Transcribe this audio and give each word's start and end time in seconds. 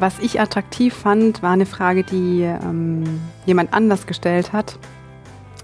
was 0.00 0.18
ich 0.18 0.40
attraktiv 0.40 0.94
fand, 0.94 1.42
war 1.42 1.52
eine 1.52 1.66
Frage, 1.66 2.04
die 2.04 2.42
ähm, 2.42 3.04
jemand 3.44 3.72
anders 3.72 4.06
gestellt 4.06 4.52
hat, 4.52 4.78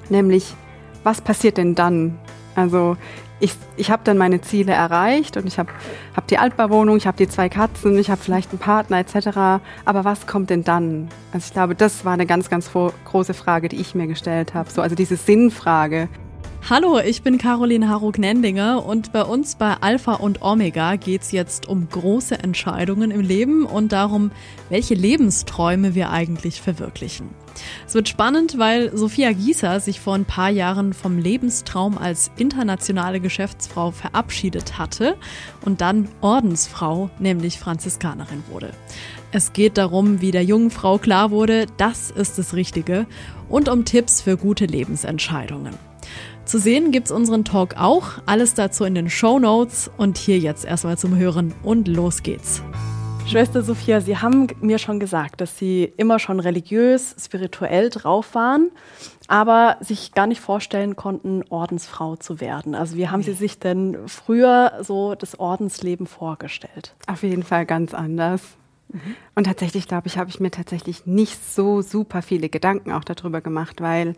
nämlich, 0.08 0.54
was 1.02 1.20
passiert 1.20 1.58
denn 1.58 1.74
dann? 1.74 2.18
Also 2.54 2.96
ich, 3.40 3.54
ich 3.76 3.90
habe 3.90 4.02
dann 4.04 4.18
meine 4.18 4.40
Ziele 4.40 4.72
erreicht 4.72 5.36
und 5.36 5.46
ich 5.46 5.58
habe 5.58 5.70
hab 6.14 6.28
die 6.28 6.38
Altbauwohnung, 6.38 6.96
ich 6.96 7.08
habe 7.08 7.16
die 7.16 7.28
zwei 7.28 7.48
Katzen, 7.48 7.98
ich 7.98 8.08
habe 8.08 8.20
vielleicht 8.22 8.50
einen 8.50 8.60
Partner 8.60 8.98
etc. 8.98 9.62
Aber 9.84 10.04
was 10.04 10.28
kommt 10.28 10.48
denn 10.50 10.62
dann? 10.62 11.08
Also 11.32 11.46
ich 11.48 11.52
glaube, 11.52 11.74
das 11.74 12.04
war 12.04 12.12
eine 12.12 12.26
ganz, 12.26 12.48
ganz 12.50 12.70
große 13.04 13.34
Frage, 13.34 13.68
die 13.68 13.80
ich 13.80 13.96
mir 13.96 14.06
gestellt 14.06 14.54
habe. 14.54 14.70
So, 14.70 14.80
also 14.80 14.94
diese 14.94 15.16
Sinnfrage. 15.16 16.08
Hallo, 16.70 17.00
ich 17.00 17.22
bin 17.22 17.38
Caroline 17.38 17.88
Haruk-Nendinger 17.88 18.86
und 18.86 19.12
bei 19.12 19.24
uns 19.24 19.56
bei 19.56 19.74
Alpha 19.80 20.14
und 20.14 20.42
Omega 20.42 20.94
geht 20.94 21.22
es 21.22 21.32
jetzt 21.32 21.68
um 21.68 21.88
große 21.88 22.38
Entscheidungen 22.38 23.10
im 23.10 23.20
Leben 23.20 23.66
und 23.66 23.90
darum, 23.90 24.30
welche 24.70 24.94
Lebensträume 24.94 25.96
wir 25.96 26.10
eigentlich 26.10 26.60
verwirklichen. 26.60 27.30
Es 27.84 27.96
wird 27.96 28.08
spannend, 28.08 28.58
weil 28.58 28.96
Sophia 28.96 29.32
Gieser 29.32 29.80
sich 29.80 30.00
vor 30.00 30.14
ein 30.14 30.24
paar 30.24 30.50
Jahren 30.50 30.92
vom 30.92 31.18
Lebenstraum 31.18 31.98
als 31.98 32.30
internationale 32.36 33.18
Geschäftsfrau 33.18 33.90
verabschiedet 33.90 34.78
hatte 34.78 35.16
und 35.64 35.80
dann 35.80 36.08
Ordensfrau, 36.20 37.10
nämlich 37.18 37.58
Franziskanerin 37.58 38.44
wurde. 38.48 38.70
Es 39.32 39.52
geht 39.52 39.78
darum, 39.78 40.20
wie 40.20 40.30
der 40.30 40.44
jungen 40.44 40.70
Frau 40.70 40.98
klar 40.98 41.32
wurde, 41.32 41.66
das 41.76 42.12
ist 42.12 42.38
das 42.38 42.54
Richtige 42.54 43.06
und 43.48 43.68
um 43.68 43.84
Tipps 43.84 44.22
für 44.22 44.36
gute 44.36 44.66
Lebensentscheidungen. 44.66 45.91
Zu 46.44 46.58
sehen 46.58 46.90
gibt's 46.90 47.12
unseren 47.12 47.44
Talk 47.44 47.76
auch. 47.78 48.18
Alles 48.26 48.54
dazu 48.54 48.84
in 48.84 48.94
den 48.94 49.08
Show 49.08 49.38
Notes. 49.38 49.90
Und 49.96 50.18
hier 50.18 50.38
jetzt 50.38 50.64
erstmal 50.64 50.98
zum 50.98 51.16
Hören 51.16 51.54
und 51.62 51.88
los 51.88 52.22
geht's. 52.22 52.62
Schwester 53.26 53.62
Sophia, 53.62 54.00
Sie 54.00 54.18
haben 54.18 54.48
mir 54.60 54.78
schon 54.78 54.98
gesagt, 54.98 55.40
dass 55.40 55.56
Sie 55.56 55.92
immer 55.96 56.18
schon 56.18 56.40
religiös, 56.40 57.14
spirituell 57.18 57.88
drauf 57.88 58.34
waren, 58.34 58.70
aber 59.28 59.76
sich 59.80 60.12
gar 60.12 60.26
nicht 60.26 60.40
vorstellen 60.40 60.96
konnten, 60.96 61.44
Ordensfrau 61.48 62.16
zu 62.16 62.40
werden. 62.40 62.74
Also 62.74 62.96
wie 62.96 63.08
haben 63.08 63.22
Sie 63.22 63.32
sich 63.32 63.58
denn 63.60 63.96
früher 64.06 64.80
so 64.82 65.14
das 65.14 65.38
Ordensleben 65.38 66.06
vorgestellt? 66.06 66.94
Auf 67.06 67.22
jeden 67.22 67.44
Fall 67.44 67.64
ganz 67.64 67.94
anders. 67.94 68.42
Mhm. 68.88 69.16
Und 69.36 69.44
tatsächlich, 69.44 69.86
glaube 69.86 70.08
ich, 70.08 70.18
habe 70.18 70.28
ich 70.28 70.40
mir 70.40 70.50
tatsächlich 70.50 71.06
nicht 71.06 71.38
so 71.54 71.80
super 71.80 72.20
viele 72.20 72.48
Gedanken 72.48 72.90
auch 72.92 73.04
darüber 73.04 73.40
gemacht, 73.40 73.80
weil 73.80 74.14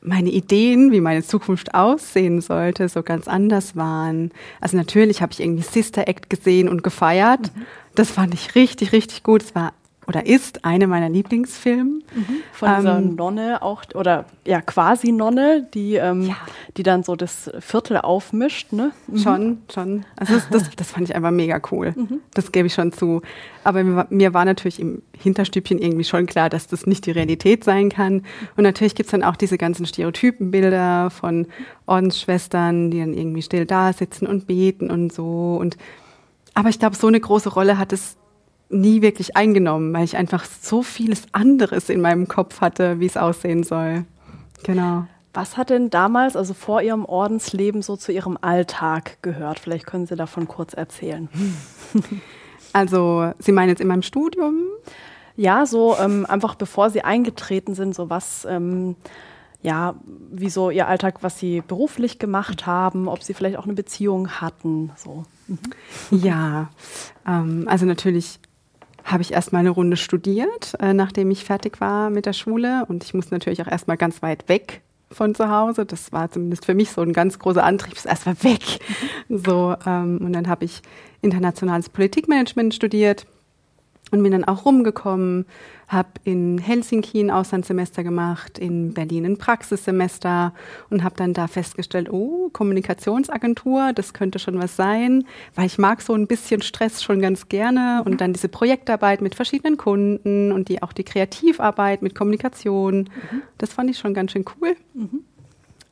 meine 0.00 0.30
Ideen, 0.30 0.92
wie 0.92 1.00
meine 1.00 1.22
Zukunft 1.22 1.74
aussehen 1.74 2.40
sollte, 2.40 2.88
so 2.88 3.02
ganz 3.02 3.28
anders 3.28 3.76
waren. 3.76 4.30
Also 4.60 4.76
natürlich 4.76 5.22
habe 5.22 5.32
ich 5.32 5.40
irgendwie 5.40 5.62
Sister 5.62 6.06
Act 6.06 6.30
gesehen 6.30 6.68
und 6.68 6.82
gefeiert. 6.82 7.50
Mhm. 7.54 7.62
Das 7.94 8.10
fand 8.10 8.34
ich 8.34 8.54
richtig, 8.54 8.92
richtig 8.92 9.22
gut. 9.22 9.42
Es 9.42 9.54
war 9.54 9.72
oder 10.06 10.26
ist 10.26 10.64
eine 10.64 10.86
meiner 10.86 11.08
Lieblingsfilme. 11.08 12.00
Mhm. 12.14 12.26
Von 12.52 12.68
ähm, 12.68 12.76
dieser 12.76 13.00
Nonne 13.00 13.62
auch, 13.62 13.82
oder 13.94 14.24
ja, 14.46 14.60
quasi 14.60 15.10
Nonne, 15.10 15.66
die, 15.74 15.96
ähm, 15.96 16.22
ja. 16.22 16.36
die 16.76 16.82
dann 16.82 17.02
so 17.02 17.16
das 17.16 17.50
Viertel 17.58 17.98
aufmischt, 17.98 18.72
ne? 18.72 18.92
Mhm. 19.08 19.18
Schon, 19.18 19.58
schon. 19.72 20.04
Also 20.16 20.34
das, 20.34 20.48
das, 20.50 20.70
das, 20.76 20.90
fand 20.92 21.08
ich 21.08 21.16
einfach 21.16 21.32
mega 21.32 21.60
cool. 21.72 21.92
Mhm. 21.96 22.20
Das 22.34 22.52
gebe 22.52 22.68
ich 22.68 22.74
schon 22.74 22.92
zu. 22.92 23.22
Aber 23.64 23.82
mir, 23.82 24.06
mir, 24.10 24.32
war 24.32 24.44
natürlich 24.44 24.78
im 24.78 25.02
Hinterstübchen 25.18 25.78
irgendwie 25.78 26.04
schon 26.04 26.26
klar, 26.26 26.48
dass 26.48 26.68
das 26.68 26.86
nicht 26.86 27.06
die 27.06 27.10
Realität 27.10 27.64
sein 27.64 27.88
kann. 27.88 28.22
Und 28.56 28.62
natürlich 28.62 28.94
gibt's 28.94 29.10
dann 29.10 29.24
auch 29.24 29.36
diese 29.36 29.58
ganzen 29.58 29.86
Stereotypenbilder 29.86 31.10
von 31.10 31.46
Ordensschwestern, 31.86 32.92
die 32.92 33.00
dann 33.00 33.12
irgendwie 33.12 33.42
still 33.42 33.66
da 33.66 33.92
sitzen 33.92 34.26
und 34.26 34.46
beten 34.46 34.90
und 34.90 35.12
so. 35.12 35.56
Und 35.60 35.76
aber 36.54 36.70
ich 36.70 36.78
glaube, 36.78 36.96
so 36.96 37.06
eine 37.06 37.20
große 37.20 37.50
Rolle 37.50 37.76
hat 37.76 37.92
es 37.92 38.16
nie 38.68 39.02
wirklich 39.02 39.36
eingenommen, 39.36 39.92
weil 39.92 40.04
ich 40.04 40.16
einfach 40.16 40.44
so 40.44 40.82
vieles 40.82 41.22
anderes 41.32 41.88
in 41.88 42.00
meinem 42.00 42.28
Kopf 42.28 42.60
hatte, 42.60 43.00
wie 43.00 43.06
es 43.06 43.16
aussehen 43.16 43.62
soll. 43.62 44.04
Genau. 44.64 45.06
Was 45.34 45.56
hat 45.56 45.70
denn 45.70 45.90
damals, 45.90 46.34
also 46.34 46.54
vor 46.54 46.80
Ihrem 46.80 47.04
Ordensleben, 47.04 47.82
so 47.82 47.96
zu 47.96 48.10
Ihrem 48.10 48.38
Alltag 48.40 49.18
gehört? 49.22 49.58
Vielleicht 49.58 49.86
können 49.86 50.06
Sie 50.06 50.16
davon 50.16 50.48
kurz 50.48 50.74
erzählen. 50.74 51.28
Also, 52.72 53.32
Sie 53.38 53.52
meinen 53.52 53.70
jetzt 53.70 53.80
in 53.80 53.88
meinem 53.88 54.02
Studium? 54.02 54.64
Ja, 55.34 55.64
so 55.64 55.96
ähm, 55.98 56.26
einfach 56.26 56.56
bevor 56.56 56.90
Sie 56.90 57.00
eingetreten 57.00 57.74
sind, 57.74 57.94
so 57.94 58.10
was, 58.10 58.44
ähm, 58.44 58.96
ja, 59.62 59.94
wie 60.30 60.50
so 60.50 60.68
Ihr 60.68 60.86
Alltag, 60.86 61.22
was 61.22 61.38
Sie 61.38 61.62
beruflich 61.66 62.18
gemacht 62.18 62.66
haben, 62.66 63.08
ob 63.08 63.22
Sie 63.22 63.32
vielleicht 63.32 63.56
auch 63.56 63.64
eine 63.64 63.72
Beziehung 63.72 64.28
hatten, 64.28 64.90
so. 64.96 65.24
Mhm. 65.46 65.58
Ja, 66.10 66.68
ähm, 67.26 67.64
also 67.66 67.86
natürlich 67.86 68.40
habe 69.06 69.22
ich 69.22 69.32
erstmal 69.32 69.60
eine 69.60 69.70
Runde 69.70 69.96
studiert, 69.96 70.74
äh, 70.80 70.92
nachdem 70.92 71.30
ich 71.30 71.44
fertig 71.44 71.80
war 71.80 72.10
mit 72.10 72.26
der 72.26 72.32
Schule. 72.32 72.84
Und 72.88 73.04
ich 73.04 73.14
musste 73.14 73.34
natürlich 73.34 73.62
auch 73.62 73.68
erstmal 73.68 73.96
ganz 73.96 74.20
weit 74.20 74.48
weg 74.48 74.82
von 75.10 75.34
zu 75.34 75.48
Hause. 75.48 75.86
Das 75.86 76.12
war 76.12 76.30
zumindest 76.30 76.66
für 76.66 76.74
mich 76.74 76.90
so 76.90 77.00
ein 77.02 77.12
ganz 77.12 77.38
großer 77.38 77.62
Antrieb, 77.62 77.96
erstmal 78.04 78.36
weg. 78.42 78.62
So, 79.28 79.74
ähm, 79.84 80.18
und 80.22 80.32
dann 80.32 80.46
habe 80.46 80.64
ich 80.64 80.82
internationales 81.20 81.88
Politikmanagement 81.88 82.72
studiert 82.72 83.26
und 84.10 84.22
bin 84.22 84.32
dann 84.32 84.44
auch 84.44 84.64
rumgekommen, 84.64 85.46
habe 85.88 86.08
in 86.24 86.58
Helsinki 86.58 87.20
ein 87.20 87.30
Auslandssemester 87.30 88.02
gemacht, 88.02 88.58
in 88.58 88.92
Berlin 88.94 89.24
ein 89.24 89.38
Praxissemester 89.38 90.52
und 90.90 91.04
habe 91.04 91.16
dann 91.16 91.32
da 91.32 91.46
festgestellt, 91.46 92.10
oh, 92.10 92.48
Kommunikationsagentur, 92.52 93.92
das 93.94 94.12
könnte 94.12 94.38
schon 94.38 94.58
was 94.58 94.76
sein, 94.76 95.24
weil 95.54 95.66
ich 95.66 95.78
mag 95.78 96.02
so 96.02 96.14
ein 96.14 96.26
bisschen 96.26 96.62
Stress 96.62 97.02
schon 97.02 97.20
ganz 97.20 97.48
gerne 97.48 98.02
und 98.04 98.20
dann 98.20 98.32
diese 98.32 98.48
Projektarbeit 98.48 99.20
mit 99.20 99.34
verschiedenen 99.34 99.76
Kunden 99.76 100.52
und 100.52 100.68
die 100.68 100.82
auch 100.82 100.92
die 100.92 101.04
Kreativarbeit 101.04 102.02
mit 102.02 102.14
Kommunikation, 102.14 102.98
mhm. 102.98 103.42
das 103.58 103.72
fand 103.72 103.90
ich 103.90 103.98
schon 103.98 104.14
ganz 104.14 104.32
schön 104.32 104.44
cool. 104.60 104.76
Mhm. 104.94 105.20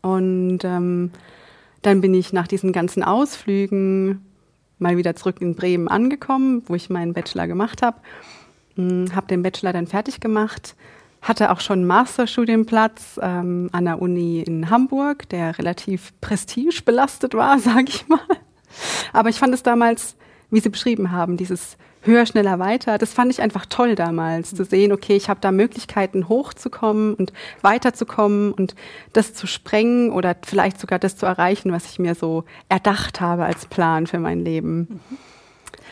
Und 0.03 0.65
ähm, 0.65 1.11
dann 1.83 2.01
bin 2.01 2.15
ich 2.15 2.33
nach 2.33 2.49
diesen 2.49 2.73
ganzen 2.73 3.03
Ausflügen 3.03 4.25
mal 4.79 4.97
wieder 4.97 5.17
zurück 5.17 5.37
in 5.41 5.55
Bremen 5.55 5.89
angekommen, 5.89 6.63
wo 6.67 6.75
ich 6.75 6.91
meinen 6.91 7.13
Bachelor 7.13 7.47
gemacht 7.47 7.83
habe. 7.83 7.99
Hm, 8.77 9.15
habe 9.15 9.27
den 9.27 9.43
Bachelor 9.43 9.73
dann 9.73 9.87
fertig 9.87 10.21
gemacht, 10.21 10.75
hatte 11.23 11.51
auch 11.51 11.61
schon 11.61 11.81
einen 11.81 11.87
Masterstudienplatz 11.87 13.19
ähm, 13.23 13.69
an 13.73 13.85
der 13.85 14.03
Uni 14.03 14.41
in 14.41 14.71
Hamburg, 14.71 15.29
der 15.29 15.59
relativ 15.59 16.13
prestigebelastet 16.21 17.35
war, 17.35 17.59
sage 17.61 17.87
ich 17.89 18.09
mal. 18.09 18.21
Aber 19.13 19.29
ich 19.29 19.39
fand 19.39 19.55
es 19.55 19.63
damals, 19.63 20.17
wie 20.51 20.61
Sie 20.61 20.69
beschrieben 20.69 21.13
haben, 21.13 21.37
dieses 21.37 21.77
höher, 22.05 22.27
schneller, 22.27 22.59
weiter. 22.59 22.99
Das 22.99 23.13
fand 23.13 23.33
ich 23.33 23.43
einfach 23.43 23.67
toll 23.67 23.95
damals, 23.95 24.55
zu 24.55 24.65
sehen, 24.65 24.93
okay, 24.93 25.17
ich 25.17 25.29
habe 25.29 25.41
da 25.41 25.53
Möglichkeiten 25.53 26.29
hochzukommen 26.29 27.15
und 27.15 27.33
weiterzukommen 27.63 28.53
und 28.53 28.75
das 29.13 29.35
zu 29.35 29.47
sprengen 29.47 30.11
oder 30.11 30.37
vielleicht 30.45 30.81
sogar 30.81 30.99
das 30.99 31.17
zu 31.17 31.27
erreichen, 31.27 31.73
was 31.73 31.87
ich 31.87 31.99
mir 31.99 32.15
so 32.15 32.45
erdacht 32.69 33.21
habe 33.21 33.45
als 33.45 33.67
Plan 33.67 34.07
für 34.07 34.19
mein 34.19 34.45
Leben. 34.45 34.79
Mhm. 34.79 35.01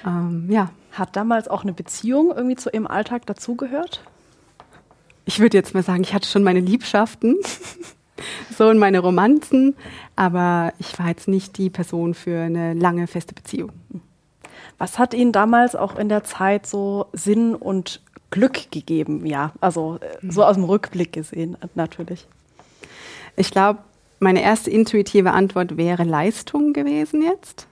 Ähm, 0.06 0.46
ja. 0.50 0.70
Hat 0.92 1.16
damals 1.16 1.48
auch 1.48 1.62
eine 1.62 1.72
Beziehung 1.72 2.32
irgendwie 2.36 2.56
zu 2.56 2.68
Ihrem 2.70 2.86
Alltag 2.86 3.24
dazugehört? 3.24 4.02
Ich 5.24 5.40
würde 5.40 5.56
jetzt 5.56 5.72
mal 5.72 5.82
sagen, 5.82 6.02
ich 6.02 6.12
hatte 6.12 6.28
schon 6.28 6.42
meine 6.42 6.60
Liebschaften, 6.60 7.36
so 8.58 8.68
und 8.68 8.78
meine 8.78 8.98
Romanzen, 8.98 9.74
aber 10.16 10.74
ich 10.78 10.98
war 10.98 11.08
jetzt 11.08 11.28
nicht 11.28 11.56
die 11.56 11.70
Person 11.70 12.12
für 12.12 12.42
eine 12.42 12.74
lange 12.74 13.06
feste 13.06 13.34
Beziehung. 13.34 13.72
Was 14.82 14.98
hat 14.98 15.14
Ihnen 15.14 15.30
damals 15.30 15.76
auch 15.76 15.96
in 15.96 16.08
der 16.08 16.24
Zeit 16.24 16.66
so 16.66 17.06
Sinn 17.12 17.54
und 17.54 18.00
Glück 18.32 18.72
gegeben? 18.72 19.24
Ja, 19.26 19.52
also 19.60 20.00
äh, 20.00 20.28
so 20.28 20.42
aus 20.42 20.56
dem 20.56 20.64
Rückblick 20.64 21.12
gesehen 21.12 21.56
natürlich. 21.76 22.26
Ich 23.36 23.52
glaube, 23.52 23.78
meine 24.18 24.42
erste 24.42 24.72
intuitive 24.72 25.30
Antwort 25.30 25.76
wäre 25.76 26.02
Leistung 26.02 26.72
gewesen 26.72 27.22
jetzt. 27.22 27.68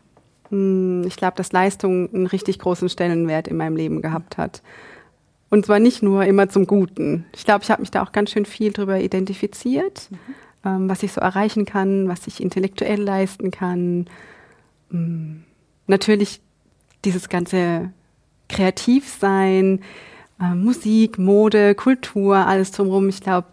Hm, 0.51 1.03
ich 1.05 1.17
glaube, 1.17 1.37
dass 1.37 1.51
Leistung 1.51 2.15
einen 2.15 2.29
richtig 2.29 2.61
großen 2.61 2.89
Stellenwert 2.89 3.49
in 3.49 3.57
meinem 3.57 3.75
Leben 3.75 4.03
gehabt 4.03 4.39
hat. 4.39 4.63
Und 5.49 5.67
zwar 5.67 5.81
nicht 5.81 6.05
nur 6.05 6.25
immer 6.27 6.49
zum 6.49 6.69
Guten. 6.69 7.27
Ich 7.35 7.45
glaube, 7.45 7.65
ich 7.65 7.73
habe 7.73 7.83
mich 7.83 7.91
da 7.91 8.05
auch 8.05 8.13
ganz 8.13 8.31
schön 8.31 8.47
viel 8.47 8.73
drüber 8.73 9.01
identifiziert, 9.01 10.13
mhm. 10.13 10.17
ähm, 10.65 10.89
was 10.89 11.03
ich 11.03 11.11
so 11.11 11.21
erreichen 11.21 11.65
kann, 11.65 12.07
was 12.07 12.29
ich 12.29 12.41
intellektuell 12.41 13.03
leisten 13.03 13.51
kann. 13.51 14.07
Mhm. 14.91 15.43
Natürlich 15.89 16.41
dieses 17.05 17.29
ganze 17.29 17.91
Kreativsein, 18.49 19.81
äh, 20.41 20.55
Musik, 20.55 21.19
Mode, 21.19 21.75
Kultur, 21.75 22.37
alles 22.37 22.73
drumherum. 22.73 23.09
Ich 23.09 23.21
glaube, 23.21 23.47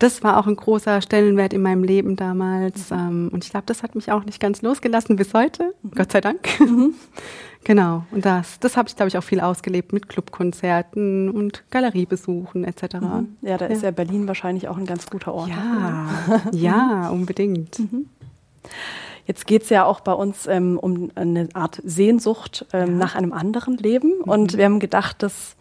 das 0.00 0.22
war 0.24 0.38
auch 0.38 0.46
ein 0.46 0.56
großer 0.56 1.02
Stellenwert 1.02 1.52
in 1.52 1.62
meinem 1.62 1.84
Leben 1.84 2.16
damals. 2.16 2.90
Ähm, 2.90 3.28
und 3.32 3.44
ich 3.44 3.50
glaube, 3.50 3.66
das 3.66 3.82
hat 3.82 3.94
mich 3.94 4.10
auch 4.10 4.24
nicht 4.24 4.40
ganz 4.40 4.62
losgelassen 4.62 5.16
bis 5.16 5.34
heute. 5.34 5.74
Mhm. 5.82 5.90
Gott 5.94 6.10
sei 6.10 6.22
Dank. 6.22 6.48
Mhm. 6.58 6.94
genau. 7.64 8.06
Und 8.10 8.24
das, 8.24 8.58
das 8.60 8.78
habe 8.78 8.88
ich, 8.88 8.96
glaube 8.96 9.08
ich, 9.08 9.18
auch 9.18 9.22
viel 9.22 9.40
ausgelebt 9.40 9.92
mit 9.92 10.08
Clubkonzerten 10.08 11.28
und 11.28 11.64
Galeriebesuchen 11.70 12.64
etc. 12.64 12.94
Mhm. 12.94 13.36
Ja, 13.42 13.58
da 13.58 13.66
ja. 13.66 13.72
ist 13.72 13.82
ja 13.82 13.90
Berlin 13.90 14.26
wahrscheinlich 14.26 14.68
auch 14.68 14.78
ein 14.78 14.86
ganz 14.86 15.08
guter 15.08 15.34
Ort. 15.34 15.50
Ja, 15.50 16.08
ja, 16.52 17.08
unbedingt. 17.12 17.78
Jetzt 19.26 19.46
geht 19.46 19.62
es 19.62 19.70
ja 19.70 19.84
auch 19.84 20.00
bei 20.00 20.12
uns 20.12 20.46
ähm, 20.46 20.78
um 20.78 21.10
eine 21.14 21.48
Art 21.54 21.80
Sehnsucht 21.84 22.66
ähm, 22.72 22.80
ja. 22.80 22.94
nach 22.94 23.14
einem 23.14 23.32
anderen 23.32 23.76
Leben. 23.76 24.18
Mhm. 24.18 24.30
Und 24.30 24.56
wir 24.56 24.64
haben 24.64 24.80
gedacht, 24.80 25.22
das 25.22 25.56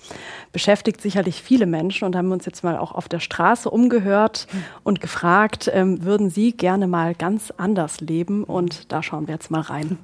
beschäftigt 0.51 1.01
sicherlich 1.01 1.41
viele 1.41 1.65
Menschen 1.65 2.05
und 2.05 2.15
haben 2.15 2.31
uns 2.31 2.45
jetzt 2.45 2.63
mal 2.63 2.77
auch 2.77 2.91
auf 2.93 3.07
der 3.07 3.19
Straße 3.19 3.69
umgehört 3.69 4.47
mhm. 4.51 4.63
und 4.83 5.01
gefragt, 5.01 5.69
ähm, 5.73 6.03
würden 6.03 6.29
Sie 6.29 6.53
gerne 6.53 6.87
mal 6.87 7.13
ganz 7.15 7.51
anders 7.57 7.99
leben? 8.01 8.43
Und 8.43 8.91
da 8.91 9.03
schauen 9.03 9.27
wir 9.27 9.35
jetzt 9.35 9.51
mal 9.51 9.61
rein. 9.61 9.97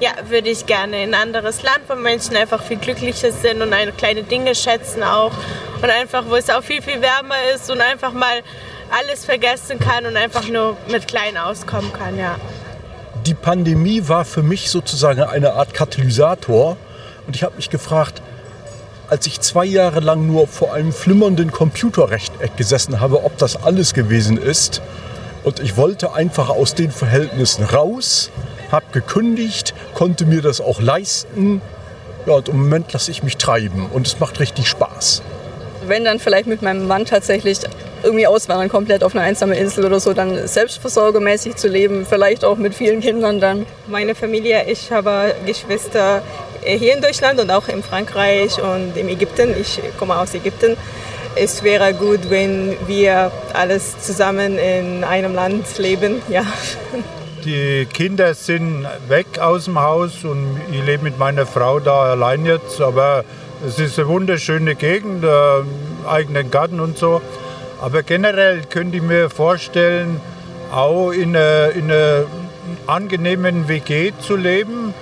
Ja, 0.00 0.10
würde 0.28 0.48
ich 0.48 0.66
gerne 0.66 1.04
in 1.04 1.14
ein 1.14 1.20
anderes 1.20 1.62
Land, 1.62 1.80
wo 1.86 1.94
Menschen 1.94 2.34
einfach 2.34 2.62
viel 2.62 2.78
glücklicher 2.78 3.30
sind 3.30 3.62
und 3.62 3.72
eine 3.72 3.92
kleine 3.92 4.22
Dinge 4.22 4.54
schätzen 4.54 5.02
auch. 5.02 5.32
Und 5.82 5.90
einfach, 5.90 6.24
wo 6.28 6.34
es 6.34 6.48
auch 6.50 6.62
viel, 6.62 6.82
viel 6.82 7.00
wärmer 7.00 7.36
ist 7.54 7.70
und 7.70 7.80
einfach 7.80 8.12
mal 8.12 8.42
alles 8.92 9.24
vergessen 9.24 9.78
kann 9.78 10.06
und 10.06 10.16
einfach 10.16 10.48
nur 10.48 10.76
mit 10.90 11.08
klein 11.08 11.36
auskommen 11.36 11.92
kann, 11.92 12.18
ja. 12.18 12.36
Die 13.26 13.34
Pandemie 13.34 14.08
war 14.08 14.24
für 14.24 14.42
mich 14.42 14.70
sozusagen 14.70 15.22
eine 15.22 15.52
Art 15.54 15.74
Katalysator. 15.74 16.76
Und 17.26 17.36
ich 17.36 17.44
habe 17.44 17.56
mich 17.56 17.70
gefragt, 17.70 18.20
als 19.08 19.26
ich 19.26 19.40
zwei 19.40 19.64
Jahre 19.64 20.00
lang 20.00 20.26
nur 20.26 20.48
vor 20.48 20.74
einem 20.74 20.92
flimmernden 20.92 21.52
Computerrechteck 21.52 22.56
gesessen 22.56 23.00
habe, 23.00 23.24
ob 23.24 23.38
das 23.38 23.62
alles 23.62 23.94
gewesen 23.94 24.36
ist. 24.38 24.82
Und 25.44 25.60
ich 25.60 25.76
wollte 25.76 26.14
einfach 26.14 26.48
aus 26.48 26.74
den 26.74 26.90
Verhältnissen 26.90 27.64
raus 27.64 28.30
habe 28.72 28.86
gekündigt, 28.90 29.74
konnte 29.94 30.24
mir 30.24 30.42
das 30.42 30.60
auch 30.60 30.80
leisten. 30.80 31.60
Ja, 32.26 32.34
und 32.34 32.48
im 32.48 32.62
Moment 32.62 32.92
lasse 32.92 33.10
ich 33.10 33.22
mich 33.22 33.36
treiben 33.36 33.86
und 33.92 34.06
es 34.06 34.18
macht 34.18 34.40
richtig 34.40 34.68
Spaß. 34.68 35.22
Wenn 35.86 36.04
dann 36.04 36.18
vielleicht 36.18 36.46
mit 36.46 36.62
meinem 36.62 36.86
Mann 36.86 37.04
tatsächlich 37.04 37.58
irgendwie 38.02 38.26
auswandern, 38.26 38.68
komplett 38.68 39.04
auf 39.04 39.14
eine 39.14 39.24
einsame 39.24 39.56
Insel 39.56 39.84
oder 39.84 40.00
so, 40.00 40.12
dann 40.12 40.46
selbstversorgermäßig 40.46 41.56
zu 41.56 41.68
leben, 41.68 42.06
vielleicht 42.08 42.44
auch 42.44 42.56
mit 42.56 42.74
vielen 42.74 43.00
Kindern 43.00 43.40
dann. 43.40 43.66
Meine 43.86 44.14
Familie, 44.14 44.64
ich 44.68 44.90
habe 44.90 45.34
Geschwister 45.46 46.22
hier 46.64 46.94
in 46.94 47.02
Deutschland 47.02 47.40
und 47.40 47.50
auch 47.50 47.68
in 47.68 47.82
Frankreich 47.82 48.60
und 48.62 48.96
in 48.96 49.08
Ägypten. 49.08 49.54
Ich 49.60 49.80
komme 49.98 50.18
aus 50.18 50.34
Ägypten. 50.34 50.76
Es 51.34 51.62
wäre 51.62 51.94
gut, 51.94 52.28
wenn 52.28 52.76
wir 52.86 53.32
alles 53.54 53.98
zusammen 54.00 54.58
in 54.58 55.02
einem 55.02 55.34
Land 55.34 55.78
leben. 55.78 56.20
Ja. 56.28 56.44
Die 57.44 57.86
Kinder 57.86 58.34
sind 58.34 58.86
weg 59.08 59.40
aus 59.40 59.64
dem 59.64 59.80
Haus 59.80 60.24
und 60.24 60.60
ich 60.70 60.84
lebe 60.84 61.02
mit 61.02 61.18
meiner 61.18 61.46
Frau 61.46 61.80
da 61.80 62.12
allein 62.12 62.44
jetzt. 62.46 62.80
Aber 62.80 63.24
es 63.66 63.78
ist 63.78 63.98
eine 63.98 64.08
wunderschöne 64.08 64.74
Gegend, 64.74 65.24
äh, 65.24 66.08
eigenen 66.08 66.50
Garten 66.50 66.80
und 66.80 66.98
so. 66.98 67.22
Aber 67.80 68.02
generell 68.02 68.62
könnte 68.68 68.96
ich 68.96 69.02
mir 69.02 69.30
vorstellen, 69.30 70.20
auch 70.72 71.10
in 71.10 71.36
einer, 71.36 71.70
in 71.72 71.90
einer 71.90 72.24
angenehmen 72.86 73.68
WG 73.68 74.12
zu 74.20 74.36
leben, 74.36 74.94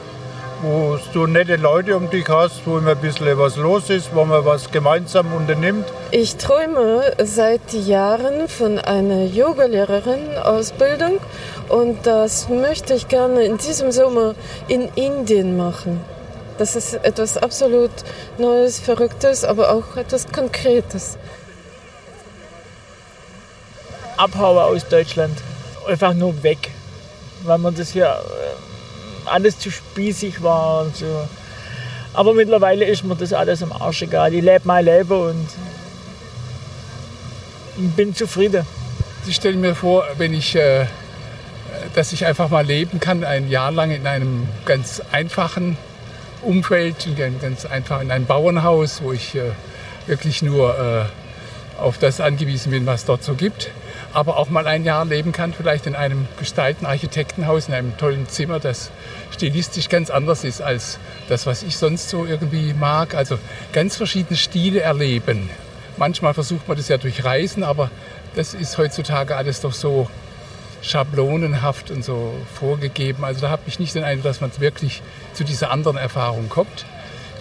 wo 0.63 0.99
du 1.15 1.27
nette 1.27 1.57
Leute 1.57 1.97
um 1.97 2.11
dich 2.11 2.29
hast, 2.29 2.67
wo 2.67 2.79
immer 2.79 2.91
ein 2.91 2.99
bisschen 2.99 3.39
was 3.39 3.57
los 3.57 3.89
ist, 3.89 4.15
wo 4.15 4.25
man 4.25 4.45
was 4.45 4.71
gemeinsam 4.71 5.33
unternimmt. 5.33 5.87
Ich 6.11 6.37
träume 6.37 7.03
seit 7.23 7.73
Jahren 7.73 8.49
von 8.49 8.79
einer 8.79 9.25
Yogalehrerin-Ausbildung 9.25 11.19
und 11.69 12.07
das 12.07 12.49
möchte 12.49 12.95
ich 12.95 13.09
gerne 13.09 13.45
in 13.45 13.57
diesem 13.57 13.91
Sommer 13.91 14.35
in 14.69 14.89
Indien 14.97 15.57
machen. 15.57 16.01
Das 16.61 16.77
ist 16.77 16.93
etwas 16.93 17.39
absolut 17.39 17.91
Neues, 18.37 18.79
Verrücktes, 18.81 19.45
aber 19.47 19.71
auch 19.73 19.97
etwas 19.97 20.31
Konkretes. 20.31 21.17
Abhauen 24.19 24.59
aus 24.59 24.87
Deutschland. 24.87 25.39
Einfach 25.89 26.13
nur 26.13 26.43
weg. 26.43 26.71
Weil 27.45 27.57
man 27.57 27.75
das 27.75 27.93
hier 27.93 28.09
äh, 28.09 29.31
alles 29.31 29.59
zu 29.59 29.71
spießig 29.71 30.43
war 30.43 30.83
und 30.83 30.95
so. 30.97 31.27
Aber 32.13 32.35
mittlerweile 32.35 32.85
ist 32.85 33.05
mir 33.05 33.17
das 33.17 33.33
alles 33.33 33.63
am 33.63 33.73
Arsch 33.73 34.03
egal. 34.03 34.35
Ich 34.35 34.45
lebe 34.45 34.61
mein 34.65 34.85
Leben 34.85 35.19
und 35.19 35.49
bin 37.97 38.15
zufrieden. 38.15 38.67
Ich 39.27 39.37
stelle 39.37 39.57
mir 39.57 39.75
vor, 39.75 40.05
wenn 40.19 40.35
ich 40.35 40.55
äh, 40.55 40.85
dass 41.95 42.13
ich 42.13 42.27
einfach 42.27 42.51
mal 42.51 42.67
leben 42.67 43.01
kann, 43.01 43.25
ein 43.25 43.49
Jahr 43.49 43.73
lang 43.73 43.93
in 43.93 44.07
einem 44.07 44.47
ganz 44.67 45.01
einfachen 45.11 45.79
Umfeld, 46.43 47.09
ganz 47.41 47.65
einfach 47.67 48.01
in 48.01 48.11
einem 48.11 48.27
Bauernhaus, 48.27 49.03
wo 49.03 49.13
ich 49.13 49.35
äh, 49.35 49.51
wirklich 50.07 50.43
nur 50.43 50.79
äh, 50.79 51.81
auf 51.81 51.99
das 51.99 52.21
angewiesen 52.21 52.71
bin, 52.71 52.87
was 52.87 53.05
dort 53.05 53.23
so 53.23 53.35
gibt. 53.35 53.71
Aber 54.13 54.39
auch 54.39 54.51
mal 54.51 54.67
ein 54.67 54.85
Jahr 54.85 55.05
leben 55.05 55.33
kann, 55.33 55.53
vielleicht 55.53 55.87
in 55.87 55.95
einem 55.95 56.27
gestalten 56.39 56.85
Architektenhaus, 56.85 57.69
in 57.69 57.75
einem 57.75 57.97
tollen 57.97 58.29
Zimmer, 58.29 58.59
das 58.59 58.91
stilistisch 59.31 59.89
ganz 59.89 60.11
anders 60.11 60.43
ist 60.43 60.61
als 60.61 60.99
das, 61.29 61.47
was 61.47 61.63
ich 61.63 61.77
sonst 61.77 62.09
so 62.09 62.27
irgendwie 62.27 62.75
mag. 62.75 63.15
Also 63.15 63.39
ganz 63.73 63.97
verschiedene 63.97 64.37
Stile 64.37 64.81
erleben. 64.81 65.49
Manchmal 65.97 66.35
versucht 66.35 66.67
man 66.67 66.77
das 66.77 66.89
ja 66.89 66.99
durch 66.99 67.25
Reisen, 67.25 67.63
aber 67.63 67.91
das 68.35 68.55
ist 68.55 68.79
heutzutage 68.79 69.37
alles 69.37 69.61
doch 69.61 69.73
so 69.73 70.09
schablonenhaft 70.83 71.91
und 71.91 72.05
so 72.05 72.35
vorgegeben. 72.55 73.25
Also 73.25 73.43
da 73.43 73.51
habe 73.51 73.63
ich 73.67 73.79
nicht 73.79 73.95
den 73.95 74.05
Eindruck, 74.05 74.25
dass 74.25 74.41
man 74.41 74.51
wirklich 74.59 75.03
zu 75.35 75.45
dieser 75.45 75.71
anderen 75.71 75.97
Erfahrung 75.97 76.49
kommt. 76.49 76.85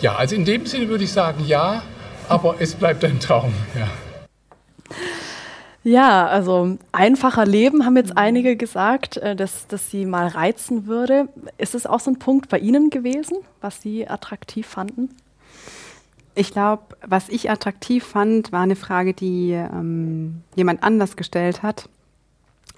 Ja, 0.01 0.15
also 0.15 0.36
in 0.36 0.45
dem 0.45 0.65
Sinne 0.65 0.88
würde 0.88 1.03
ich 1.03 1.12
sagen 1.12 1.44
ja, 1.45 1.83
aber 2.27 2.56
es 2.59 2.75
bleibt 2.75 3.03
ein 3.03 3.19
Traum. 3.19 3.53
Ja. 3.77 3.88
Ja, 5.83 6.27
also 6.27 6.77
einfacher 6.91 7.45
Leben 7.45 7.86
haben 7.86 7.95
jetzt 7.95 8.18
einige 8.18 8.57
gesagt, 8.57 9.18
äh, 9.18 9.36
dass, 9.36 9.65
dass 9.68 9.89
sie 9.89 10.06
mal 10.06 10.27
reizen 10.27 10.88
würde. 10.88 11.30
Ist 11.57 11.74
es 11.74 11.86
auch 11.86 12.01
so 12.01 12.12
ein 12.12 12.19
Punkt 12.19 12.50
bei 12.50 12.59
Ihnen 12.59 12.89
gewesen, 12.89 13.38
was 13.62 13.81
Sie 13.81 14.07
attraktiv 14.07 14.68
fanden? 14.68 15.09
Ich 16.36 16.51
glaube, 16.51 16.83
was 17.06 17.30
ich 17.30 17.50
attraktiv 17.50 18.03
fand, 18.03 18.51
war 18.51 18.62
eine 18.62 18.75
Frage, 18.75 19.13
die 19.13 19.51
ähm, 19.51 20.44
jemand 20.56 20.83
anders 20.83 21.15
gestellt 21.15 21.63
hat 21.63 21.89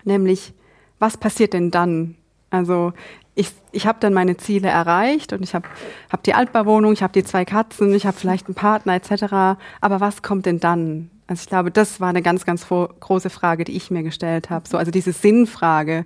nämlich 0.03 0.53
was 0.99 1.17
passiert 1.17 1.53
denn 1.53 1.71
dann? 1.71 2.15
Also 2.51 2.93
ich, 3.33 3.51
ich 3.71 3.87
habe 3.87 3.99
dann 3.99 4.13
meine 4.13 4.37
Ziele 4.37 4.69
erreicht 4.69 5.33
und 5.33 5.41
ich 5.41 5.55
habe 5.55 5.67
hab 6.11 6.21
die 6.23 6.33
Altbauwohnung, 6.33 6.93
ich 6.93 7.01
habe 7.01 7.13
die 7.13 7.23
zwei 7.23 7.43
Katzen, 7.43 7.93
ich 7.93 8.05
habe 8.05 8.17
vielleicht 8.17 8.47
einen 8.47 8.55
Partner 8.55 8.93
etc. 8.93 9.59
Aber 9.81 9.99
was 9.99 10.21
kommt 10.21 10.45
denn 10.45 10.59
dann? 10.59 11.09
Also 11.27 11.41
ich 11.43 11.47
glaube, 11.47 11.71
das 11.71 11.99
war 12.01 12.09
eine 12.09 12.21
ganz, 12.21 12.45
ganz 12.45 12.67
große 12.67 13.29
Frage, 13.29 13.63
die 13.63 13.71
ich 13.71 13.89
mir 13.89 14.03
gestellt 14.03 14.49
habe. 14.49 14.67
So, 14.67 14.77
also 14.77 14.91
diese 14.91 15.13
Sinnfrage, 15.13 16.05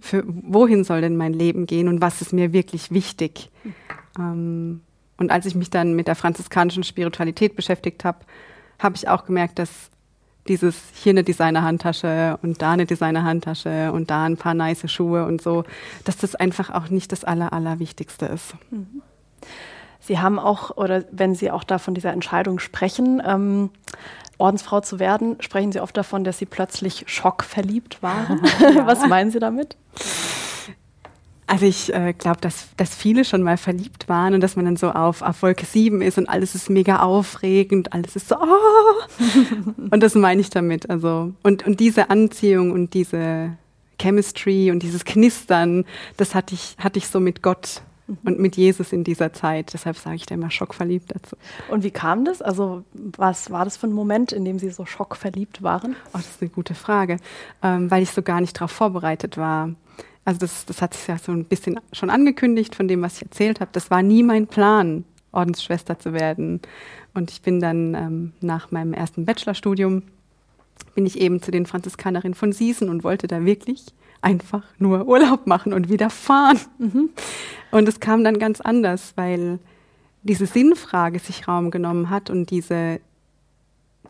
für 0.00 0.22
wohin 0.26 0.84
soll 0.84 1.00
denn 1.00 1.16
mein 1.16 1.32
Leben 1.32 1.66
gehen 1.66 1.88
und 1.88 2.02
was 2.02 2.20
ist 2.20 2.32
mir 2.32 2.52
wirklich 2.52 2.90
wichtig? 2.90 3.50
Ähm, 4.18 4.82
und 5.16 5.30
als 5.30 5.46
ich 5.46 5.54
mich 5.54 5.70
dann 5.70 5.96
mit 5.96 6.08
der 6.08 6.14
franziskanischen 6.14 6.84
Spiritualität 6.84 7.56
beschäftigt 7.56 8.04
habe, 8.04 8.18
habe 8.78 8.96
ich 8.96 9.08
auch 9.08 9.24
gemerkt, 9.24 9.58
dass 9.58 9.90
dieses 10.48 10.76
hier 10.94 11.10
eine 11.10 11.24
Designer-Handtasche 11.24 12.38
und 12.42 12.62
da 12.62 12.72
eine 12.72 12.86
Designer-Handtasche 12.86 13.92
und 13.92 14.10
da 14.10 14.24
ein 14.24 14.36
paar 14.36 14.54
nice 14.54 14.90
Schuhe 14.90 15.24
und 15.24 15.42
so, 15.42 15.64
dass 16.04 16.16
das 16.16 16.34
einfach 16.34 16.70
auch 16.70 16.88
nicht 16.88 17.12
das 17.12 17.24
Aller, 17.24 17.52
Allerwichtigste 17.52 18.26
ist. 18.26 18.54
Mhm. 18.70 19.02
Sie 20.00 20.20
haben 20.20 20.38
auch, 20.38 20.76
oder 20.76 21.04
wenn 21.10 21.34
Sie 21.34 21.50
auch 21.50 21.64
da 21.64 21.78
von 21.78 21.94
dieser 21.94 22.12
Entscheidung 22.12 22.60
sprechen, 22.60 23.20
ähm, 23.26 23.70
Ordensfrau 24.38 24.80
zu 24.80 24.98
werden, 24.98 25.36
sprechen 25.40 25.72
Sie 25.72 25.80
oft 25.80 25.96
davon, 25.96 26.22
dass 26.22 26.38
Sie 26.38 26.46
plötzlich 26.46 27.04
schockverliebt 27.06 28.02
waren. 28.02 28.42
Ja. 28.60 28.86
Was 28.86 29.06
meinen 29.06 29.30
Sie 29.30 29.40
damit? 29.40 29.76
Also 31.48 31.64
ich 31.64 31.94
äh, 31.94 32.12
glaube, 32.12 32.40
dass, 32.40 32.68
dass 32.76 32.94
viele 32.94 33.24
schon 33.24 33.42
mal 33.42 33.56
verliebt 33.56 34.08
waren 34.08 34.34
und 34.34 34.40
dass 34.40 34.56
man 34.56 34.64
dann 34.64 34.76
so 34.76 34.90
auf, 34.90 35.22
auf 35.22 35.42
Wolke 35.42 35.64
7 35.64 36.02
ist 36.02 36.18
und 36.18 36.28
alles 36.28 36.56
ist 36.56 36.70
mega 36.70 37.00
aufregend, 37.00 37.92
alles 37.92 38.16
ist 38.16 38.28
so, 38.28 38.36
oh! 38.36 39.72
und 39.90 40.02
das 40.02 40.16
meine 40.16 40.40
ich 40.40 40.50
damit. 40.50 40.90
Also, 40.90 41.32
und, 41.44 41.64
und 41.64 41.78
diese 41.78 42.10
Anziehung 42.10 42.72
und 42.72 42.94
diese 42.94 43.56
Chemistry 44.00 44.72
und 44.72 44.82
dieses 44.82 45.04
Knistern, 45.04 45.84
das 46.16 46.34
hatte 46.34 46.54
ich, 46.54 46.76
hatte 46.78 46.98
ich 46.98 47.06
so 47.06 47.20
mit 47.20 47.42
Gott 47.42 47.82
und 48.24 48.38
mit 48.38 48.56
Jesus 48.56 48.92
in 48.92 49.04
dieser 49.04 49.32
Zeit. 49.32 49.72
Deshalb 49.72 49.96
sage 49.96 50.16
ich 50.16 50.26
da 50.26 50.34
immer 50.34 50.50
schockverliebt 50.50 51.14
dazu. 51.14 51.36
Und 51.68 51.82
wie 51.82 51.90
kam 51.90 52.24
das? 52.24 52.42
Also 52.42 52.84
was 52.92 53.50
war 53.50 53.64
das 53.64 53.76
für 53.76 53.86
ein 53.86 53.92
Moment, 53.92 54.32
in 54.32 54.44
dem 54.44 54.58
Sie 54.58 54.70
so 54.70 54.86
schockverliebt 54.86 55.62
waren? 55.62 55.96
Oh, 56.08 56.18
das 56.18 56.26
ist 56.26 56.42
eine 56.42 56.50
gute 56.50 56.74
Frage, 56.74 57.18
ähm, 57.62 57.90
weil 57.90 58.02
ich 58.02 58.10
so 58.10 58.22
gar 58.22 58.40
nicht 58.40 58.56
darauf 58.56 58.70
vorbereitet 58.70 59.36
war. 59.36 59.70
Also 60.26 60.40
das, 60.40 60.66
das 60.66 60.82
hat 60.82 60.92
sich 60.92 61.06
ja 61.06 61.18
so 61.18 61.30
ein 61.30 61.44
bisschen 61.44 61.80
schon 61.92 62.10
angekündigt 62.10 62.74
von 62.74 62.88
dem, 62.88 63.00
was 63.00 63.16
ich 63.16 63.22
erzählt 63.22 63.60
habe. 63.60 63.70
Das 63.72 63.90
war 63.90 64.02
nie 64.02 64.24
mein 64.24 64.48
Plan, 64.48 65.04
Ordensschwester 65.30 65.98
zu 65.98 66.12
werden. 66.12 66.60
Und 67.14 67.30
ich 67.30 67.42
bin 67.42 67.60
dann 67.60 67.94
ähm, 67.94 68.32
nach 68.40 68.72
meinem 68.72 68.92
ersten 68.92 69.24
Bachelorstudium 69.24 70.02
bin 70.96 71.06
ich 71.06 71.20
eben 71.20 71.40
zu 71.40 71.52
den 71.52 71.64
Franziskanerinnen 71.64 72.34
von 72.34 72.52
Siesen 72.52 72.88
und 72.88 73.04
wollte 73.04 73.28
da 73.28 73.44
wirklich 73.44 73.84
einfach 74.20 74.64
nur 74.78 75.06
Urlaub 75.06 75.46
machen 75.46 75.72
und 75.72 75.88
wieder 75.88 76.10
fahren. 76.10 76.58
Mhm. 76.78 77.10
Und 77.70 77.88
es 77.88 78.00
kam 78.00 78.24
dann 78.24 78.40
ganz 78.40 78.60
anders, 78.60 79.12
weil 79.14 79.60
diese 80.24 80.46
Sinnfrage 80.46 81.20
sich 81.20 81.46
Raum 81.46 81.70
genommen 81.70 82.10
hat 82.10 82.30
und 82.30 82.50
diese 82.50 83.00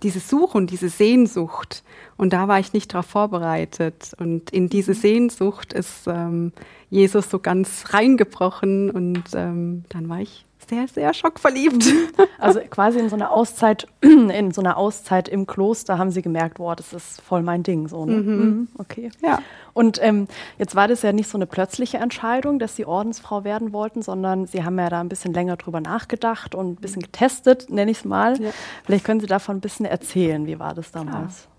diese 0.03 0.21
Suche 0.21 0.57
und 0.57 0.71
diese 0.71 0.89
Sehnsucht. 0.89 1.83
Und 2.17 2.33
da 2.33 2.49
war 2.49 2.59
ich 2.59 2.73
nicht 2.73 2.95
darauf 2.95 3.07
vorbereitet. 3.07 4.13
Und 4.19 4.51
in 4.51 4.69
diese 4.69 4.93
mhm. 4.93 4.97
Sehnsucht 4.97 5.73
ist 5.73 6.07
ähm, 6.07 6.53
Jesus 6.91 7.29
so 7.31 7.39
ganz 7.39 7.85
reingebrochen 7.91 8.91
und 8.91 9.25
ähm, 9.35 9.85
dann 9.89 10.09
war 10.09 10.21
ich 10.21 10.46
sehr, 10.69 10.89
sehr 10.89 11.15
schockverliebt. 11.15 11.85
Also 12.39 12.61
quasi 12.61 12.99
in 12.99 13.09
so 13.09 13.17
einer 13.17 13.31
Auszeit, 13.31 13.87
in 14.01 14.51
so 14.51 14.61
einer 14.61 14.77
Auszeit 14.77 15.29
im 15.29 15.47
Kloster 15.47 15.97
haben 15.97 16.11
Sie 16.11 16.23
gemerkt, 16.23 16.59
boah, 16.59 16.77
das 16.77 16.93
ist 16.93 17.21
voll 17.23 17.43
mein 17.43 17.63
Ding. 17.63 17.89
So, 17.89 18.05
ne? 18.05 18.17
mhm. 18.17 18.37
Mhm, 18.37 18.69
okay. 18.79 19.11
Ja. 19.23 19.41
Und 19.73 19.99
ähm, 20.03 20.29
jetzt 20.59 20.75
war 20.75 20.87
das 20.87 21.03
ja 21.03 21.13
nicht 21.13 21.29
so 21.29 21.39
eine 21.39 21.47
plötzliche 21.47 21.97
Entscheidung, 21.97 22.59
dass 22.59 22.77
Sie 22.77 22.85
Ordensfrau 22.85 23.43
werden 23.43 23.73
wollten, 23.73 24.03
sondern 24.03 24.47
Sie 24.47 24.65
haben 24.65 24.79
ja 24.79 24.91
da 24.91 25.01
ein 25.01 25.09
bisschen 25.09 25.33
länger 25.33 25.57
drüber 25.57 25.81
nachgedacht 25.81 26.55
und 26.55 26.73
ein 26.73 26.77
bisschen 26.77 27.03
getestet, 27.03 27.71
nenne 27.71 27.91
ich 27.91 27.99
es 27.99 28.05
mal. 28.05 28.41
Ja. 28.41 28.51
Vielleicht 28.85 29.05
können 29.05 29.21
Sie 29.21 29.27
davon 29.27 29.57
ein 29.57 29.61
bisschen 29.61 29.87
erzählen. 29.87 30.47
Wie 30.47 30.59
war 30.59 30.75
das 30.75 30.93
damals? 30.93 31.45
Ja. 31.45 31.51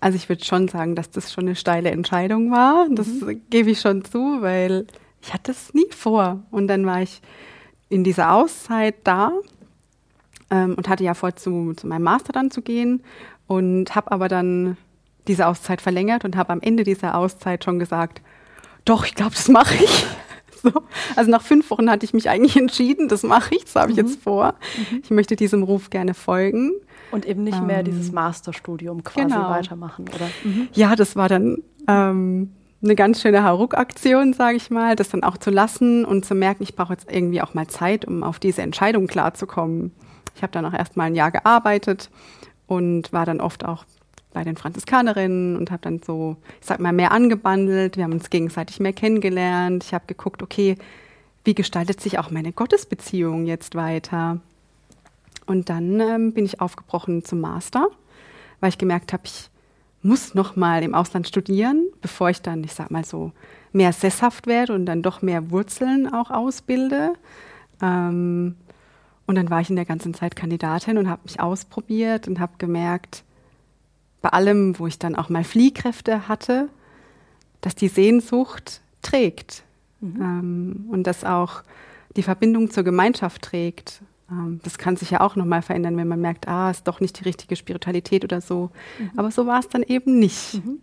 Also 0.00 0.16
ich 0.16 0.28
würde 0.28 0.44
schon 0.44 0.68
sagen, 0.68 0.94
dass 0.94 1.10
das 1.10 1.32
schon 1.32 1.44
eine 1.44 1.56
steile 1.56 1.90
Entscheidung 1.90 2.50
war. 2.50 2.86
Das 2.90 3.06
mhm. 3.06 3.42
gebe 3.50 3.70
ich 3.70 3.80
schon 3.80 4.04
zu, 4.04 4.42
weil 4.42 4.86
ich 5.22 5.32
hatte 5.32 5.52
es 5.52 5.74
nie 5.74 5.90
vor. 5.90 6.42
Und 6.50 6.68
dann 6.68 6.86
war 6.86 7.02
ich 7.02 7.20
in 7.88 8.04
dieser 8.04 8.34
Auszeit 8.34 8.96
da 9.04 9.32
ähm, 10.50 10.74
und 10.76 10.88
hatte 10.88 11.04
ja 11.04 11.14
vor, 11.14 11.36
zu, 11.36 11.74
zu 11.74 11.86
meinem 11.86 12.02
Master 12.02 12.32
dann 12.32 12.50
zu 12.50 12.62
gehen 12.62 13.02
und 13.46 13.94
habe 13.94 14.12
aber 14.12 14.28
dann 14.28 14.76
diese 15.26 15.46
Auszeit 15.46 15.80
verlängert 15.80 16.24
und 16.24 16.36
habe 16.36 16.52
am 16.52 16.60
Ende 16.60 16.84
dieser 16.84 17.16
Auszeit 17.16 17.64
schon 17.64 17.78
gesagt, 17.78 18.22
doch, 18.84 19.04
ich 19.04 19.14
glaube, 19.14 19.32
das 19.32 19.48
mache 19.48 19.74
ich. 19.82 20.06
so. 20.62 20.72
Also 21.16 21.30
nach 21.30 21.42
fünf 21.42 21.70
Wochen 21.70 21.90
hatte 21.90 22.04
ich 22.04 22.14
mich 22.14 22.28
eigentlich 22.28 22.56
entschieden, 22.56 23.08
das 23.08 23.22
mache 23.22 23.54
ich, 23.54 23.64
das 23.64 23.76
habe 23.76 23.92
ich 23.92 23.98
mhm. 23.98 24.06
jetzt 24.06 24.22
vor. 24.22 24.54
Mhm. 24.90 25.00
Ich 25.04 25.10
möchte 25.10 25.36
diesem 25.36 25.62
Ruf 25.62 25.90
gerne 25.90 26.14
folgen. 26.14 26.72
Und 27.10 27.26
eben 27.26 27.44
nicht 27.44 27.58
ähm, 27.58 27.66
mehr 27.66 27.82
dieses 27.82 28.12
Masterstudium 28.12 29.02
quasi 29.04 29.28
genau. 29.28 29.50
weitermachen, 29.50 30.06
oder? 30.08 30.28
Mhm. 30.44 30.68
Ja, 30.72 30.96
das 30.96 31.16
war 31.16 31.28
dann 31.28 31.58
ähm, 31.86 32.52
eine 32.82 32.94
ganz 32.94 33.20
schöne 33.20 33.44
Hauruck-Aktion, 33.44 34.32
sage 34.32 34.56
ich 34.56 34.70
mal, 34.70 34.94
das 34.94 35.08
dann 35.08 35.24
auch 35.24 35.36
zu 35.36 35.50
lassen 35.50 36.04
und 36.04 36.24
zu 36.24 36.34
merken, 36.34 36.62
ich 36.62 36.76
brauche 36.76 36.92
jetzt 36.92 37.10
irgendwie 37.10 37.42
auch 37.42 37.54
mal 37.54 37.66
Zeit, 37.66 38.04
um 38.04 38.22
auf 38.22 38.38
diese 38.38 38.62
Entscheidung 38.62 39.06
klarzukommen. 39.08 39.92
Ich 40.36 40.42
habe 40.42 40.52
dann 40.52 40.64
auch 40.64 40.72
erst 40.72 40.96
mal 40.96 41.04
ein 41.04 41.16
Jahr 41.16 41.32
gearbeitet 41.32 42.10
und 42.68 43.12
war 43.12 43.26
dann 43.26 43.40
oft 43.40 43.64
auch 43.64 43.84
bei 44.32 44.44
den 44.44 44.56
Franziskanerinnen 44.56 45.56
und 45.56 45.70
habe 45.70 45.82
dann 45.82 46.00
so, 46.00 46.36
ich 46.60 46.66
sag 46.66 46.78
mal, 46.78 46.92
mehr 46.92 47.10
angebandelt. 47.10 47.96
Wir 47.96 48.04
haben 48.04 48.12
uns 48.12 48.30
gegenseitig 48.30 48.78
mehr 48.78 48.92
kennengelernt. 48.92 49.84
Ich 49.84 49.94
habe 49.94 50.04
geguckt, 50.06 50.42
okay, 50.42 50.76
wie 51.44 51.54
gestaltet 51.54 52.00
sich 52.00 52.18
auch 52.18 52.30
meine 52.30 52.52
Gottesbeziehung 52.52 53.46
jetzt 53.46 53.74
weiter? 53.74 54.38
Und 55.46 55.70
dann 55.70 55.98
ähm, 55.98 56.32
bin 56.32 56.44
ich 56.44 56.60
aufgebrochen 56.60 57.24
zum 57.24 57.40
Master, 57.40 57.88
weil 58.60 58.68
ich 58.68 58.78
gemerkt 58.78 59.12
habe, 59.12 59.22
ich 59.24 59.50
muss 60.02 60.34
noch 60.34 60.56
mal 60.56 60.82
im 60.82 60.94
Ausland 60.94 61.26
studieren, 61.26 61.86
bevor 62.00 62.30
ich 62.30 62.40
dann, 62.42 62.62
ich 62.64 62.72
sag 62.72 62.90
mal 62.90 63.04
so, 63.04 63.32
mehr 63.72 63.92
sesshaft 63.92 64.46
werde 64.46 64.74
und 64.74 64.86
dann 64.86 65.02
doch 65.02 65.22
mehr 65.22 65.50
Wurzeln 65.50 66.12
auch 66.12 66.30
ausbilde. 66.30 67.14
Ähm, 67.82 68.56
und 69.26 69.34
dann 69.34 69.50
war 69.50 69.60
ich 69.60 69.70
in 69.70 69.76
der 69.76 69.84
ganzen 69.84 70.14
Zeit 70.14 70.36
Kandidatin 70.36 70.96
und 70.98 71.08
habe 71.08 71.22
mich 71.24 71.40
ausprobiert 71.40 72.28
und 72.28 72.40
habe 72.40 72.52
gemerkt, 72.58 73.24
bei 74.22 74.30
allem, 74.30 74.78
wo 74.78 74.86
ich 74.86 74.98
dann 74.98 75.14
auch 75.14 75.28
mal 75.28 75.44
Fliehkräfte 75.44 76.28
hatte, 76.28 76.68
dass 77.60 77.74
die 77.74 77.88
Sehnsucht 77.88 78.80
trägt 79.02 79.62
mhm. 80.00 80.20
ähm, 80.20 80.88
und 80.90 81.06
dass 81.06 81.24
auch 81.24 81.62
die 82.16 82.22
Verbindung 82.22 82.70
zur 82.70 82.84
Gemeinschaft 82.84 83.42
trägt. 83.42 84.00
Ähm, 84.30 84.60
das 84.62 84.78
kann 84.78 84.96
sich 84.96 85.10
ja 85.10 85.20
auch 85.20 85.36
nochmal 85.36 85.62
verändern, 85.62 85.96
wenn 85.96 86.08
man 86.08 86.20
merkt, 86.20 86.48
ah, 86.48 86.70
ist 86.70 86.86
doch 86.86 87.00
nicht 87.00 87.18
die 87.20 87.24
richtige 87.24 87.56
Spiritualität 87.56 88.24
oder 88.24 88.40
so. 88.40 88.70
Mhm. 88.98 89.10
Aber 89.16 89.30
so 89.30 89.46
war 89.46 89.60
es 89.60 89.68
dann 89.68 89.82
eben 89.82 90.18
nicht. 90.18 90.54
Mhm. 90.54 90.80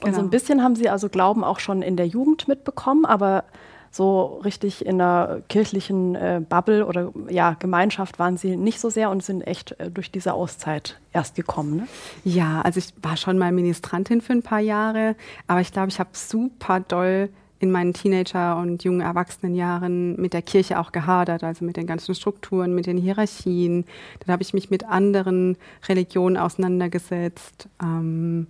Und 0.00 0.04
genau. 0.04 0.16
so 0.16 0.20
ein 0.20 0.30
bisschen 0.30 0.62
haben 0.62 0.76
Sie 0.76 0.88
also 0.88 1.08
Glauben 1.08 1.44
auch 1.44 1.58
schon 1.58 1.82
in 1.82 1.96
der 1.96 2.06
Jugend 2.06 2.48
mitbekommen, 2.48 3.04
aber 3.04 3.44
so 3.90 4.40
richtig 4.44 4.84
in 4.84 5.00
einer 5.00 5.40
kirchlichen 5.48 6.14
äh, 6.14 6.42
Bubble 6.46 6.86
oder 6.86 7.12
ja, 7.30 7.54
Gemeinschaft 7.58 8.18
waren 8.18 8.36
Sie 8.36 8.56
nicht 8.56 8.78
so 8.78 8.90
sehr 8.90 9.10
und 9.10 9.24
sind 9.24 9.42
echt 9.42 9.72
äh, 9.80 9.90
durch 9.90 10.10
diese 10.10 10.34
Auszeit 10.34 11.00
erst 11.12 11.34
gekommen. 11.34 11.76
Ne? 11.76 11.88
Ja, 12.24 12.60
also 12.62 12.78
ich 12.78 12.92
war 13.02 13.16
schon 13.16 13.38
mal 13.38 13.52
Ministrantin 13.52 14.20
für 14.20 14.34
ein 14.34 14.42
paar 14.42 14.60
Jahre, 14.60 15.16
aber 15.46 15.60
ich 15.60 15.72
glaube, 15.72 15.88
ich 15.88 15.98
habe 15.98 16.10
super 16.12 16.80
doll 16.80 17.30
in 17.58 17.70
meinen 17.70 17.94
Teenager- 17.94 18.56
und 18.56 18.84
jungen 18.84 19.00
Erwachsenenjahren 19.00 20.20
mit 20.20 20.32
der 20.32 20.42
Kirche 20.42 20.78
auch 20.78 20.92
gehadert, 20.92 21.42
also 21.42 21.64
mit 21.64 21.76
den 21.76 21.86
ganzen 21.86 22.14
Strukturen, 22.14 22.74
mit 22.74 22.86
den 22.86 22.98
Hierarchien. 22.98 23.84
Dann 24.20 24.32
habe 24.32 24.42
ich 24.42 24.52
mich 24.52 24.70
mit 24.70 24.84
anderen 24.84 25.56
Religionen 25.88 26.36
auseinandergesetzt 26.36 27.68
ähm, 27.82 28.46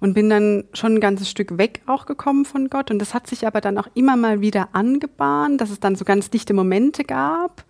und 0.00 0.14
bin 0.14 0.30
dann 0.30 0.64
schon 0.72 0.94
ein 0.94 1.00
ganzes 1.00 1.28
Stück 1.28 1.58
weg 1.58 1.82
auch 1.86 2.06
gekommen 2.06 2.44
von 2.44 2.70
Gott. 2.70 2.90
Und 2.90 2.98
das 2.98 3.12
hat 3.12 3.26
sich 3.26 3.46
aber 3.46 3.60
dann 3.60 3.78
auch 3.78 3.88
immer 3.94 4.16
mal 4.16 4.40
wieder 4.40 4.70
angebahnt, 4.72 5.60
dass 5.60 5.70
es 5.70 5.80
dann 5.80 5.96
so 5.96 6.04
ganz 6.04 6.30
dichte 6.30 6.54
Momente 6.54 7.04
gab. 7.04 7.64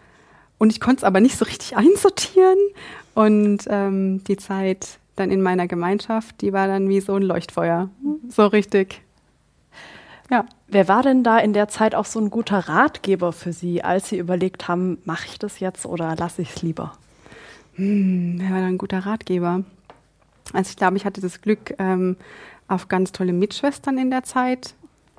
Und 0.58 0.70
ich 0.70 0.80
konnte 0.80 0.98
es 0.98 1.04
aber 1.04 1.20
nicht 1.20 1.36
so 1.36 1.44
richtig 1.44 1.76
einsortieren. 1.76 2.58
Und 3.14 3.64
ähm, 3.68 4.22
die 4.24 4.36
Zeit 4.36 4.98
dann 5.16 5.30
in 5.30 5.42
meiner 5.42 5.68
Gemeinschaft, 5.68 6.40
die 6.40 6.52
war 6.52 6.66
dann 6.66 6.88
wie 6.88 7.00
so 7.00 7.14
ein 7.14 7.22
Leuchtfeuer. 7.22 7.88
So 8.28 8.46
richtig 8.46 9.03
ja. 10.30 10.44
Wer 10.68 10.88
war 10.88 11.02
denn 11.02 11.22
da 11.22 11.38
in 11.38 11.52
der 11.52 11.68
Zeit 11.68 11.94
auch 11.94 12.04
so 12.04 12.18
ein 12.18 12.30
guter 12.30 12.58
Ratgeber 12.58 13.32
für 13.32 13.52
Sie, 13.52 13.84
als 13.84 14.08
Sie 14.08 14.18
überlegt 14.18 14.66
haben, 14.66 14.98
mache 15.04 15.26
ich 15.26 15.38
das 15.38 15.60
jetzt 15.60 15.86
oder 15.86 16.16
lasse 16.16 16.42
ich 16.42 16.56
es 16.56 16.62
lieber? 16.62 16.92
Hm, 17.74 18.36
wer 18.40 18.50
war 18.50 18.60
da 18.60 18.66
ein 18.66 18.78
guter 18.78 19.06
Ratgeber? 19.06 19.62
Also 20.52 20.70
ich 20.70 20.76
glaube, 20.76 20.96
ich 20.96 21.04
hatte 21.04 21.20
das 21.20 21.40
Glück, 21.40 21.74
ähm, 21.78 22.16
auf 22.68 22.88
ganz 22.88 23.12
tolle 23.12 23.32
Mitschwestern 23.32 23.98
in 23.98 24.10
der 24.10 24.24
Zeit 24.24 24.74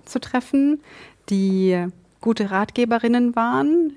zu 0.05 0.19
treffen, 0.19 0.81
die 1.29 1.88
gute 2.21 2.51
Ratgeberinnen 2.51 3.35
waren 3.35 3.95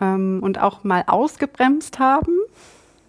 ähm, 0.00 0.40
und 0.42 0.58
auch 0.60 0.84
mal 0.84 1.04
ausgebremst 1.06 1.98
haben 1.98 2.32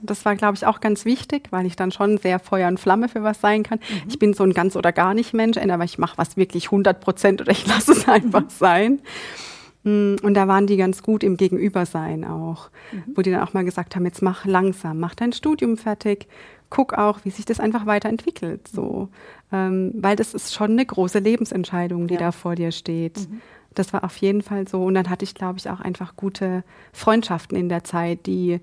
das 0.01 0.25
war, 0.25 0.35
glaube 0.35 0.55
ich, 0.55 0.65
auch 0.65 0.79
ganz 0.79 1.05
wichtig, 1.05 1.47
weil 1.51 1.65
ich 1.65 1.75
dann 1.75 1.91
schon 1.91 2.17
sehr 2.17 2.39
Feuer 2.39 2.67
und 2.67 2.79
Flamme 2.79 3.09
für 3.09 3.23
was 3.23 3.41
sein 3.41 3.63
kann. 3.63 3.79
Mhm. 3.79 4.09
Ich 4.09 4.19
bin 4.19 4.33
so 4.33 4.43
ein 4.43 4.53
ganz 4.53 4.75
oder 4.75 4.91
gar 4.91 5.13
nicht 5.13 5.33
Mensch, 5.33 5.57
entweder 5.57 5.83
ich 5.83 5.97
mache 5.97 6.17
was 6.17 6.37
wirklich 6.37 6.65
100 6.65 6.99
Prozent 6.99 7.41
oder 7.41 7.51
ich 7.51 7.65
lasse 7.67 7.91
es 7.93 8.07
einfach 8.07 8.43
mhm. 8.43 8.49
sein. 8.49 8.99
Mm, 9.83 10.15
und 10.21 10.33
da 10.33 10.47
waren 10.47 10.67
die 10.67 10.77
ganz 10.77 11.01
gut 11.01 11.23
im 11.23 11.37
Gegenübersein 11.37 12.25
auch, 12.25 12.69
mhm. 12.91 13.03
wo 13.15 13.21
die 13.21 13.31
dann 13.31 13.41
auch 13.41 13.53
mal 13.53 13.65
gesagt 13.65 13.95
haben, 13.95 14.05
jetzt 14.05 14.21
mach 14.21 14.45
langsam, 14.45 14.99
mach 14.99 15.15
dein 15.15 15.33
Studium 15.33 15.77
fertig, 15.77 16.27
guck 16.69 16.93
auch, 16.93 17.19
wie 17.23 17.29
sich 17.29 17.45
das 17.45 17.59
einfach 17.59 17.85
weiterentwickelt. 17.85 18.67
So. 18.67 19.09
Ähm, 19.51 19.93
weil 19.95 20.15
das 20.15 20.33
ist 20.33 20.53
schon 20.53 20.71
eine 20.71 20.85
große 20.85 21.19
Lebensentscheidung, 21.19 22.07
die 22.07 22.15
ja. 22.15 22.19
da 22.19 22.31
vor 22.31 22.55
dir 22.55 22.71
steht. 22.71 23.17
Mhm. 23.17 23.41
Das 23.73 23.93
war 23.93 24.03
auf 24.03 24.17
jeden 24.17 24.41
Fall 24.41 24.67
so. 24.67 24.83
Und 24.83 24.95
dann 24.95 25.09
hatte 25.09 25.23
ich, 25.23 25.35
glaube 25.35 25.59
ich, 25.59 25.69
auch 25.69 25.79
einfach 25.79 26.15
gute 26.15 26.63
Freundschaften 26.91 27.57
in 27.57 27.69
der 27.69 27.83
Zeit, 27.83 28.25
die 28.25 28.59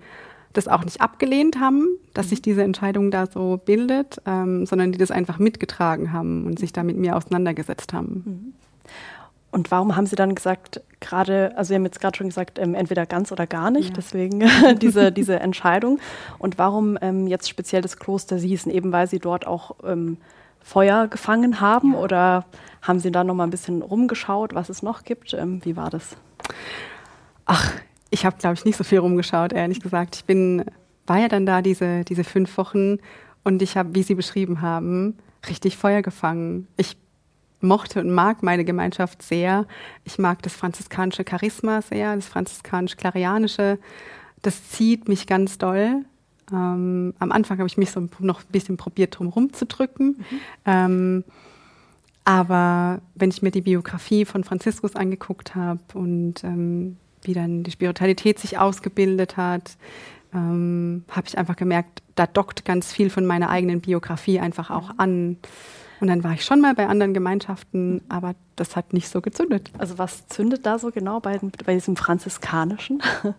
das 0.55 0.69
auch 0.69 0.85
nicht 0.85 1.01
abgelehnt 1.01 1.61
haben, 1.61 1.87
dass 2.15 2.31
sich 2.31 2.39
mhm. 2.41 2.45
diese 2.45 2.63
Entscheidung 2.63 3.11
da 3.11 3.27
so 3.27 3.61
bildet, 3.63 4.21
ähm, 4.27 4.67
sondern 4.67 4.93
die 4.93 4.99
das 4.99 5.11
einfach 5.11 5.39
mitgetragen 5.39 6.13
haben 6.13 6.47
und 6.47 6.59
sich 6.59 6.73
da 6.73 6.83
mit 6.83 6.97
mir 6.97 7.17
auseinandergesetzt 7.17 7.93
haben. 7.93 8.23
Mhm. 8.25 8.55
Und 9.51 9.71
warum 9.71 9.95
haben 9.95 10.07
Sie 10.07 10.17
dann 10.17 10.35
gesagt, 10.35 10.81
gerade, 10.99 11.57
also 11.57 11.69
Sie 11.69 11.75
haben 11.77 11.85
jetzt 11.85 12.01
gerade 12.01 12.17
schon 12.17 12.27
gesagt, 12.27 12.59
ähm, 12.59 12.75
entweder 12.75 13.07
ganz 13.07 13.31
oder 13.31 13.47
gar 13.47 13.71
nicht, 13.71 13.91
ja. 13.91 13.95
deswegen 13.95 14.43
diese, 14.81 15.13
diese 15.13 15.39
Entscheidung. 15.39 16.01
Und 16.39 16.59
warum 16.59 16.99
ähm, 17.01 17.29
jetzt 17.29 17.49
speziell 17.49 17.81
das 17.81 17.99
Kloster 17.99 18.39
Siesen, 18.39 18.73
eben 18.73 18.91
weil 18.91 19.07
Sie 19.07 19.21
dort 19.21 19.47
auch 19.47 19.77
ähm, 19.85 20.17
Feuer 20.61 21.07
gefangen 21.07 21.61
haben 21.61 21.93
ja. 21.93 21.99
oder 22.01 22.45
haben 22.83 22.99
Sie 22.99 23.13
da 23.13 23.23
noch 23.23 23.35
mal 23.35 23.45
ein 23.45 23.51
bisschen 23.51 23.83
rumgeschaut, 23.83 24.55
was 24.55 24.71
es 24.71 24.83
noch 24.83 25.05
gibt? 25.05 25.35
Ähm, 25.35 25.65
wie 25.65 25.77
war 25.77 25.91
das? 25.91 26.17
Ach, 27.45 27.73
ich 28.15 28.25
habe, 28.25 28.37
glaube 28.39 28.55
ich, 28.55 28.65
nicht 28.65 28.77
so 28.77 28.85
viel 28.85 28.99
rumgeschaut, 28.99 29.53
ehrlich 29.53 29.81
gesagt. 29.81 30.15
Ich 30.15 30.25
bin, 30.25 30.65
war 31.05 31.19
ja 31.19 31.27
dann 31.27 31.47
da 31.47 31.63
diese, 31.63 32.05
diese 32.05 32.23
fünf 32.23 32.57
Wochen 32.57 32.99
und 33.43 33.61
ich 33.61 33.77
habe, 33.77 33.93
wie 33.97 34.05
Sie 34.05 34.15
beschrieben 34.15 34.63
haben, 34.63 35.19
richtig 35.49 35.77
Feuer 35.77 36.01
gefangen. 36.01 36.69
Ich 36.77 36.97
mochte 37.61 38.01
und 38.01 38.11
mag 38.11 38.45
meine 38.45 38.65
Gemeinschaft 38.65 39.21
sehr. 39.21 39.67
Ich 40.05 40.17
mag 40.19 40.43
das 40.43 40.55
franziskanische 40.55 41.25
Charisma 41.29 41.83
sehr, 41.83 42.15
das 42.15 42.29
franziskanisch-klarianische. 42.29 43.81
Das 44.43 44.69
zieht 44.69 45.09
mich 45.09 45.27
ganz 45.27 45.59
doll. 45.59 46.05
Ähm, 46.53 47.15
am 47.19 47.33
Anfang 47.33 47.59
habe 47.59 47.67
ich 47.67 47.77
mich 47.77 47.91
so 47.91 48.09
noch 48.21 48.43
ein 48.43 48.53
bisschen 48.53 48.77
probiert, 48.77 49.19
drum 49.19 49.27
rumzudrücken. 49.27 50.07
Mhm. 50.07 50.41
Ähm, 50.67 51.25
aber 52.25 53.01
wenn 53.17 53.31
ich 53.31 53.43
mir 53.43 53.51
die 53.51 53.63
Biografie 53.63 54.25
von 54.25 54.45
Franziskus 54.45 54.95
angeguckt 54.95 55.57
habe 55.57 55.81
und 55.95 56.45
ähm, 56.45 56.97
wie 57.25 57.35
dann 57.35 57.63
die 57.63 57.71
Spiritualität 57.71 58.39
sich 58.39 58.59
ausgebildet 58.59 59.37
hat, 59.37 59.77
ähm, 60.33 61.05
habe 61.11 61.27
ich 61.27 61.39
einfach 61.39 61.57
gemerkt, 61.57 62.03
da 62.15 62.27
dockt 62.27 62.65
ganz 62.65 62.93
viel 62.93 63.11
von 63.11 63.27
meiner 63.27 63.51
eigenen 63.51 63.81
Biografie 63.81 64.41
einfach 64.41 64.71
auch 64.71 64.91
an. 64.99 65.37
Und 66.01 66.09
dann 66.09 66.25
war 66.25 66.33
ich 66.33 66.45
schon 66.45 66.61
mal 66.61 66.75
bei 66.75 66.87
anderen 66.87 67.15
Gemeinschaften, 67.15 68.03
aber 68.09 68.35
das 68.57 68.77
hat 68.77 68.93
nicht 68.93 69.09
so 69.09 69.21
gezündet. 69.21 69.71
Also 69.79 69.99
was 69.99 70.27
zündet 70.29 70.67
da 70.67 70.79
so 70.79 70.91
genau 70.91 71.21
bei, 71.21 71.39
bei 71.65 71.75
diesem 71.75 71.97
franziskanischen? 71.97 73.03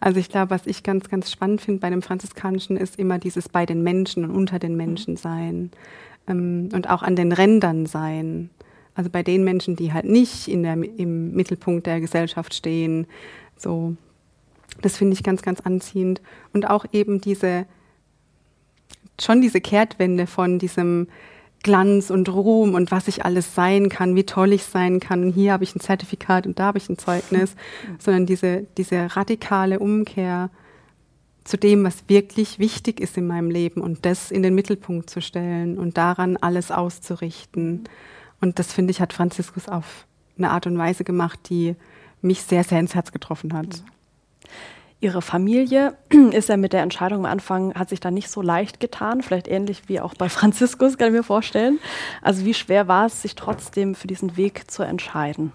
Also 0.00 0.20
ich 0.20 0.28
glaube, 0.28 0.50
was 0.50 0.66
ich 0.66 0.82
ganz, 0.82 1.08
ganz 1.08 1.30
spannend 1.30 1.62
finde 1.62 1.80
bei 1.80 1.88
dem 1.88 2.02
Franziskanischen 2.02 2.76
ist 2.76 2.98
immer 2.98 3.18
dieses 3.18 3.48
bei 3.48 3.64
den 3.64 3.82
Menschen 3.82 4.24
und 4.24 4.32
unter 4.32 4.58
den 4.58 4.76
Menschen 4.76 5.16
sein 5.16 5.70
ähm, 6.28 6.68
und 6.74 6.90
auch 6.90 7.02
an 7.02 7.16
den 7.16 7.32
Rändern 7.32 7.86
sein. 7.86 8.50
Also 8.94 9.10
bei 9.10 9.22
den 9.22 9.44
Menschen, 9.44 9.76
die 9.76 9.92
halt 9.92 10.04
nicht 10.04 10.48
in 10.48 10.62
der, 10.62 10.74
im 10.74 11.32
Mittelpunkt 11.32 11.86
der 11.86 12.00
Gesellschaft 12.00 12.54
stehen. 12.54 13.06
So, 13.56 13.96
das 14.82 14.96
finde 14.96 15.14
ich 15.14 15.22
ganz, 15.22 15.42
ganz 15.42 15.60
anziehend. 15.60 16.22
Und 16.52 16.70
auch 16.70 16.84
eben 16.92 17.20
diese, 17.20 17.66
schon 19.20 19.40
diese 19.40 19.60
Kehrtwende 19.60 20.26
von 20.26 20.58
diesem 20.58 21.08
Glanz 21.64 22.10
und 22.10 22.28
Ruhm 22.28 22.74
und 22.74 22.90
was 22.90 23.08
ich 23.08 23.24
alles 23.24 23.54
sein 23.54 23.88
kann, 23.88 24.14
wie 24.14 24.24
toll 24.24 24.52
ich 24.52 24.64
sein 24.64 25.00
kann. 25.00 25.24
Und 25.24 25.32
hier 25.32 25.52
habe 25.52 25.64
ich 25.64 25.74
ein 25.74 25.80
Zertifikat 25.80 26.46
und 26.46 26.58
da 26.58 26.66
habe 26.66 26.78
ich 26.78 26.88
ein 26.88 26.98
Zeugnis, 26.98 27.56
sondern 27.98 28.26
diese, 28.26 28.66
diese 28.76 29.16
radikale 29.16 29.80
Umkehr 29.80 30.50
zu 31.42 31.56
dem, 31.56 31.84
was 31.84 32.08
wirklich 32.08 32.58
wichtig 32.58 33.00
ist 33.00 33.16
in 33.16 33.26
meinem 33.26 33.50
Leben 33.50 33.80
und 33.80 34.06
das 34.06 34.30
in 34.30 34.42
den 34.42 34.54
Mittelpunkt 34.54 35.10
zu 35.10 35.20
stellen 35.20 35.78
und 35.78 35.96
daran 35.96 36.36
alles 36.36 36.70
auszurichten. 36.70 37.84
Und 38.40 38.58
das 38.58 38.72
finde 38.72 38.90
ich, 38.90 39.00
hat 39.00 39.12
Franziskus 39.12 39.68
auf 39.68 40.06
eine 40.36 40.50
Art 40.50 40.66
und 40.66 40.76
Weise 40.76 41.04
gemacht, 41.04 41.38
die 41.48 41.76
mich 42.20 42.42
sehr, 42.42 42.64
sehr 42.64 42.80
ins 42.80 42.94
Herz 42.94 43.12
getroffen 43.12 43.52
hat. 43.52 43.82
Ihre 45.00 45.22
Familie 45.22 45.96
ist 46.32 46.48
ja 46.48 46.56
mit 46.56 46.72
der 46.72 46.82
Entscheidung 46.82 47.20
am 47.20 47.32
Anfang, 47.32 47.74
hat 47.74 47.90
sich 47.90 48.00
da 48.00 48.10
nicht 48.10 48.30
so 48.30 48.40
leicht 48.40 48.80
getan, 48.80 49.22
vielleicht 49.22 49.48
ähnlich 49.48 49.82
wie 49.88 50.00
auch 50.00 50.14
bei 50.14 50.28
Franziskus, 50.30 50.98
kann 50.98 51.08
ich 51.08 51.14
mir 51.14 51.22
vorstellen. 51.22 51.78
Also 52.22 52.44
wie 52.44 52.54
schwer 52.54 52.88
war 52.88 53.06
es, 53.06 53.22
sich 53.22 53.34
trotzdem 53.34 53.94
für 53.94 54.06
diesen 54.06 54.36
Weg 54.36 54.70
zu 54.70 54.82
entscheiden? 54.82 55.52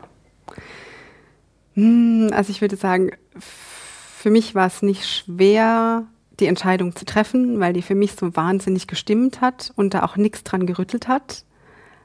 Hm, 1.74 2.30
also 2.34 2.52
ich 2.52 2.62
würde 2.62 2.76
sagen, 2.76 3.12
für 3.40 4.30
mich 4.30 4.54
war 4.54 4.68
es 4.68 4.82
nicht 4.82 5.08
schwer, 5.08 6.06
die 6.40 6.46
Entscheidung 6.46 6.96
zu 6.96 7.06
treffen, 7.06 7.60
weil 7.60 7.74
die 7.74 7.82
für 7.82 7.96
mich 7.96 8.14
so 8.14 8.36
wahnsinnig 8.36 8.88
gestimmt 8.88 9.42
hat 9.42 9.72
und 9.76 9.94
da 9.94 10.04
auch 10.04 10.16
nichts 10.16 10.44
dran 10.44 10.66
gerüttelt 10.66 11.08
hat. 11.08 11.44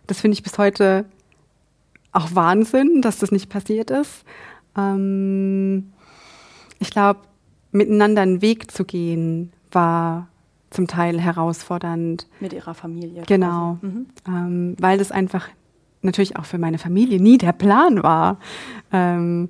Das 0.07 0.21
finde 0.21 0.35
ich 0.35 0.43
bis 0.43 0.59
heute 0.59 1.07
auch 2.13 2.35
Wahnsinn, 2.35 3.03
dass 3.03 3.19
das 3.19 3.33
nicht 3.33 3.49
passiert 3.49 3.91
ist. 3.91 4.25
Ähm, 4.77 5.93
ich 6.79 6.91
glaube, 6.91 7.21
miteinander 7.73 8.23
einen 8.23 8.43
Weg 8.43 8.71
zu 8.71 8.85
gehen, 8.85 9.53
war 9.73 10.29
zum 10.71 10.87
Teil 10.87 11.21
herausfordernd. 11.21 12.27
Mit 12.41 12.53
ihrer 12.53 12.75
Familie. 12.75 13.23
Genau. 13.27 13.79
Mhm. 13.81 14.07
Ähm, 14.27 14.77
weil 14.79 14.99
das 14.99 15.11
einfach 15.11 15.49
natürlich 16.03 16.37
auch 16.37 16.45
für 16.45 16.59
meine 16.59 16.79
Familie 16.79 17.21
nie 17.21 17.39
der 17.39 17.53
Plan 17.53 18.03
war. 18.03 18.39
Ähm, 18.93 19.49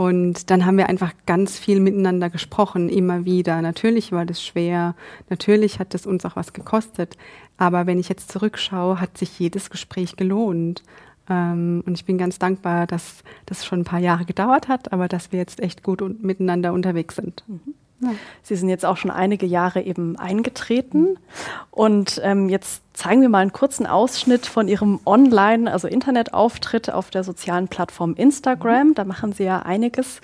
und 0.00 0.48
dann 0.48 0.64
haben 0.64 0.78
wir 0.78 0.88
einfach 0.88 1.12
ganz 1.26 1.58
viel 1.58 1.78
miteinander 1.78 2.30
gesprochen, 2.30 2.88
immer 2.88 3.26
wieder. 3.26 3.60
Natürlich 3.60 4.12
war 4.12 4.24
das 4.24 4.42
schwer, 4.42 4.94
natürlich 5.28 5.78
hat 5.78 5.94
es 5.94 6.06
uns 6.06 6.24
auch 6.24 6.36
was 6.36 6.54
gekostet. 6.54 7.18
Aber 7.58 7.86
wenn 7.86 8.00
ich 8.00 8.08
jetzt 8.08 8.32
zurückschaue, 8.32 8.98
hat 8.98 9.18
sich 9.18 9.38
jedes 9.38 9.68
Gespräch 9.68 10.16
gelohnt. 10.16 10.82
Ähm, 11.28 11.82
und 11.84 11.98
ich 11.98 12.06
bin 12.06 12.16
ganz 12.16 12.38
dankbar, 12.38 12.86
dass 12.86 13.22
das 13.44 13.66
schon 13.66 13.80
ein 13.80 13.84
paar 13.84 13.98
Jahre 13.98 14.24
gedauert 14.24 14.68
hat, 14.68 14.90
aber 14.90 15.06
dass 15.06 15.32
wir 15.32 15.38
jetzt 15.38 15.60
echt 15.60 15.82
gut 15.82 16.00
miteinander 16.22 16.72
unterwegs 16.72 17.16
sind. 17.16 17.44
Mhm. 17.46 17.74
Ja. 18.00 18.10
Sie 18.42 18.56
sind 18.56 18.68
jetzt 18.68 18.86
auch 18.86 18.96
schon 18.96 19.10
einige 19.10 19.46
Jahre 19.46 19.82
eben 19.82 20.18
eingetreten. 20.18 21.18
Und 21.70 22.20
ähm, 22.24 22.48
jetzt 22.48 22.82
zeigen 22.94 23.20
wir 23.20 23.28
mal 23.28 23.38
einen 23.38 23.52
kurzen 23.52 23.86
Ausschnitt 23.86 24.46
von 24.46 24.68
Ihrem 24.68 25.00
Online-, 25.04 25.70
also 25.70 25.86
Internetauftritt 25.86 26.90
auf 26.90 27.10
der 27.10 27.24
sozialen 27.24 27.68
Plattform 27.68 28.14
Instagram. 28.14 28.94
Da 28.94 29.04
machen 29.04 29.32
Sie 29.32 29.44
ja 29.44 29.60
einiges. 29.60 30.20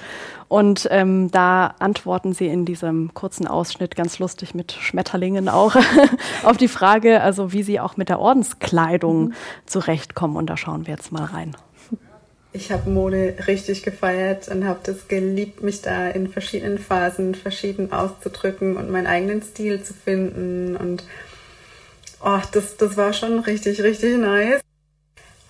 Und 0.48 0.88
ähm, 0.90 1.30
da 1.30 1.74
antworten 1.78 2.32
Sie 2.32 2.46
in 2.46 2.64
diesem 2.64 3.12
kurzen 3.14 3.46
Ausschnitt 3.46 3.94
ganz 3.94 4.18
lustig 4.18 4.54
mit 4.54 4.72
Schmetterlingen 4.72 5.48
auch 5.48 5.76
auf 6.44 6.56
die 6.56 6.68
Frage, 6.68 7.20
also 7.20 7.52
wie 7.52 7.62
Sie 7.62 7.78
auch 7.78 7.96
mit 7.96 8.08
der 8.08 8.20
Ordenskleidung 8.20 9.26
mhm. 9.26 9.34
zurechtkommen. 9.66 10.36
Und 10.36 10.48
da 10.48 10.56
schauen 10.56 10.86
wir 10.86 10.94
jetzt 10.94 11.12
mal 11.12 11.24
rein. 11.24 11.54
Ich 12.56 12.72
habe 12.72 12.88
Mode 12.88 13.34
richtig 13.46 13.82
gefeiert 13.82 14.48
und 14.48 14.66
habe 14.66 14.80
das 14.82 15.08
geliebt, 15.08 15.62
mich 15.62 15.82
da 15.82 16.08
in 16.08 16.26
verschiedenen 16.26 16.78
Phasen 16.78 17.34
verschieden 17.34 17.92
auszudrücken 17.92 18.78
und 18.78 18.90
meinen 18.90 19.06
eigenen 19.06 19.42
Stil 19.42 19.82
zu 19.82 19.92
finden. 19.92 20.74
Und 20.74 21.04
oh, 22.24 22.40
das, 22.52 22.78
das 22.78 22.96
war 22.96 23.12
schon 23.12 23.40
richtig, 23.40 23.82
richtig 23.82 24.16
nice. 24.16 24.62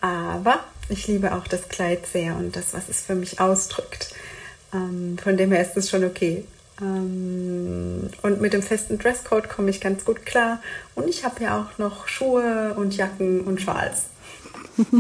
Aber 0.01 0.65
ich 0.89 1.07
liebe 1.07 1.33
auch 1.33 1.47
das 1.47 1.69
Kleid 1.69 2.09
sehr 2.09 2.35
und 2.35 2.57
das, 2.57 2.75
was 2.75 2.89
es 2.89 3.03
für 3.03 3.15
mich 3.15 3.39
ausdrückt. 3.39 4.13
Ähm, 4.75 5.17
von 5.23 5.37
dem 5.37 5.53
her 5.53 5.63
ist 5.63 5.77
es 5.77 5.89
schon 5.89 6.03
okay. 6.03 6.43
Ähm, 6.81 8.11
und 8.23 8.41
mit 8.41 8.53
dem 8.53 8.63
festen 8.63 8.99
Dresscode 8.99 9.49
komme 9.49 9.71
ich 9.71 9.81
ganz 9.81 10.05
gut 10.05 10.27
klar. 10.27 10.61
Und 10.97 11.09
ich 11.09 11.25
habe 11.25 11.45
ja 11.45 11.61
auch 11.61 11.79
noch 11.79 12.09
Schuhe 12.09 12.75
und 12.75 12.97
Jacken 12.97 13.43
und 13.43 13.61
Schals. 13.61 14.07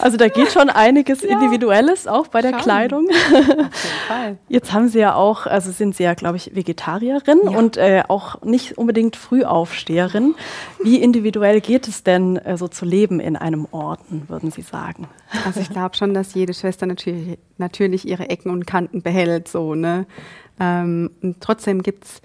Also 0.00 0.16
da 0.16 0.28
geht 0.28 0.52
schon 0.52 0.70
einiges 0.70 1.22
ja. 1.22 1.30
Individuelles 1.30 2.06
auch 2.06 2.28
bei 2.28 2.40
der 2.40 2.50
schon. 2.52 2.60
Kleidung. 2.60 3.08
Auf 3.08 3.34
jeden 3.34 3.70
Fall. 4.08 4.38
Jetzt 4.48 4.72
haben 4.72 4.88
Sie 4.88 4.98
ja 4.98 5.14
auch, 5.14 5.46
also 5.46 5.70
sind 5.70 5.96
Sie 5.96 6.02
ja, 6.02 6.14
glaube 6.14 6.36
ich, 6.36 6.54
Vegetarierin 6.54 7.40
ja. 7.44 7.58
und 7.58 7.76
äh, 7.76 8.02
auch 8.08 8.42
nicht 8.42 8.78
unbedingt 8.78 9.16
Frühaufsteherin. 9.16 10.34
Wie 10.82 10.96
individuell 10.96 11.60
geht 11.60 11.88
es 11.88 12.02
denn, 12.02 12.36
äh, 12.36 12.56
so 12.56 12.68
zu 12.68 12.84
leben 12.84 13.20
in 13.20 13.36
einem 13.36 13.66
Orden, 13.70 14.24
würden 14.28 14.50
Sie 14.50 14.62
sagen? 14.62 15.08
Also 15.44 15.60
ich 15.60 15.70
glaube 15.70 15.96
schon, 15.96 16.14
dass 16.14 16.34
jede 16.34 16.54
Schwester 16.54 16.86
natürlich, 16.86 17.38
natürlich 17.58 18.06
ihre 18.06 18.28
Ecken 18.28 18.50
und 18.50 18.66
Kanten 18.66 19.02
behält, 19.02 19.48
so, 19.48 19.74
ne? 19.74 20.06
Ähm, 20.58 21.10
und 21.22 21.40
trotzdem 21.40 21.82
gibt 21.82 22.04
es 22.04 22.22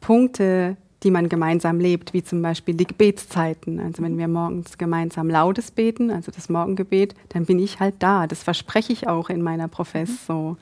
Punkte, 0.00 0.76
die 1.06 1.12
man 1.12 1.28
gemeinsam 1.28 1.78
lebt, 1.78 2.14
wie 2.14 2.24
zum 2.24 2.42
Beispiel 2.42 2.74
die 2.74 2.84
Gebetszeiten. 2.84 3.78
Also 3.78 4.02
wenn 4.02 4.18
wir 4.18 4.26
morgens 4.26 4.76
gemeinsam 4.76 5.30
Lautes 5.30 5.70
beten, 5.70 6.10
also 6.10 6.32
das 6.32 6.48
Morgengebet, 6.48 7.14
dann 7.28 7.46
bin 7.46 7.60
ich 7.60 7.78
halt 7.78 7.94
da. 8.00 8.26
Das 8.26 8.42
verspreche 8.42 8.92
ich 8.92 9.06
auch 9.06 9.30
in 9.30 9.40
meiner 9.40 9.68
Profess 9.68 10.26
so. 10.26 10.56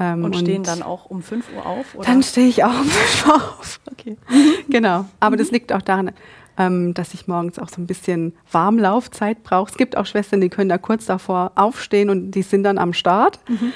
Ähm, 0.00 0.24
und 0.24 0.34
stehen 0.34 0.58
und 0.58 0.66
dann 0.66 0.82
auch 0.82 1.06
um 1.06 1.22
5 1.22 1.46
Uhr 1.56 1.64
auf? 1.64 1.94
Oder? 1.94 2.04
Dann 2.04 2.24
stehe 2.24 2.48
ich 2.48 2.64
auch 2.64 2.80
um 2.80 2.84
5 2.84 3.26
Uhr 3.28 3.34
auf. 3.36 3.80
Okay. 3.92 4.16
genau. 4.68 5.04
Aber 5.20 5.36
das 5.36 5.52
liegt 5.52 5.72
auch 5.72 5.82
daran, 5.82 6.10
ähm, 6.58 6.92
dass 6.92 7.14
ich 7.14 7.28
morgens 7.28 7.60
auch 7.60 7.68
so 7.68 7.80
ein 7.80 7.86
bisschen 7.86 8.32
Warmlaufzeit 8.50 9.44
brauche. 9.44 9.70
Es 9.70 9.76
gibt 9.76 9.96
auch 9.96 10.06
Schwestern, 10.06 10.40
die 10.40 10.48
können 10.48 10.68
da 10.68 10.78
kurz 10.78 11.06
davor 11.06 11.52
aufstehen 11.54 12.10
und 12.10 12.32
die 12.32 12.42
sind 12.42 12.64
dann 12.64 12.78
am 12.78 12.92
Start. 12.92 13.38
Mhm. 13.48 13.72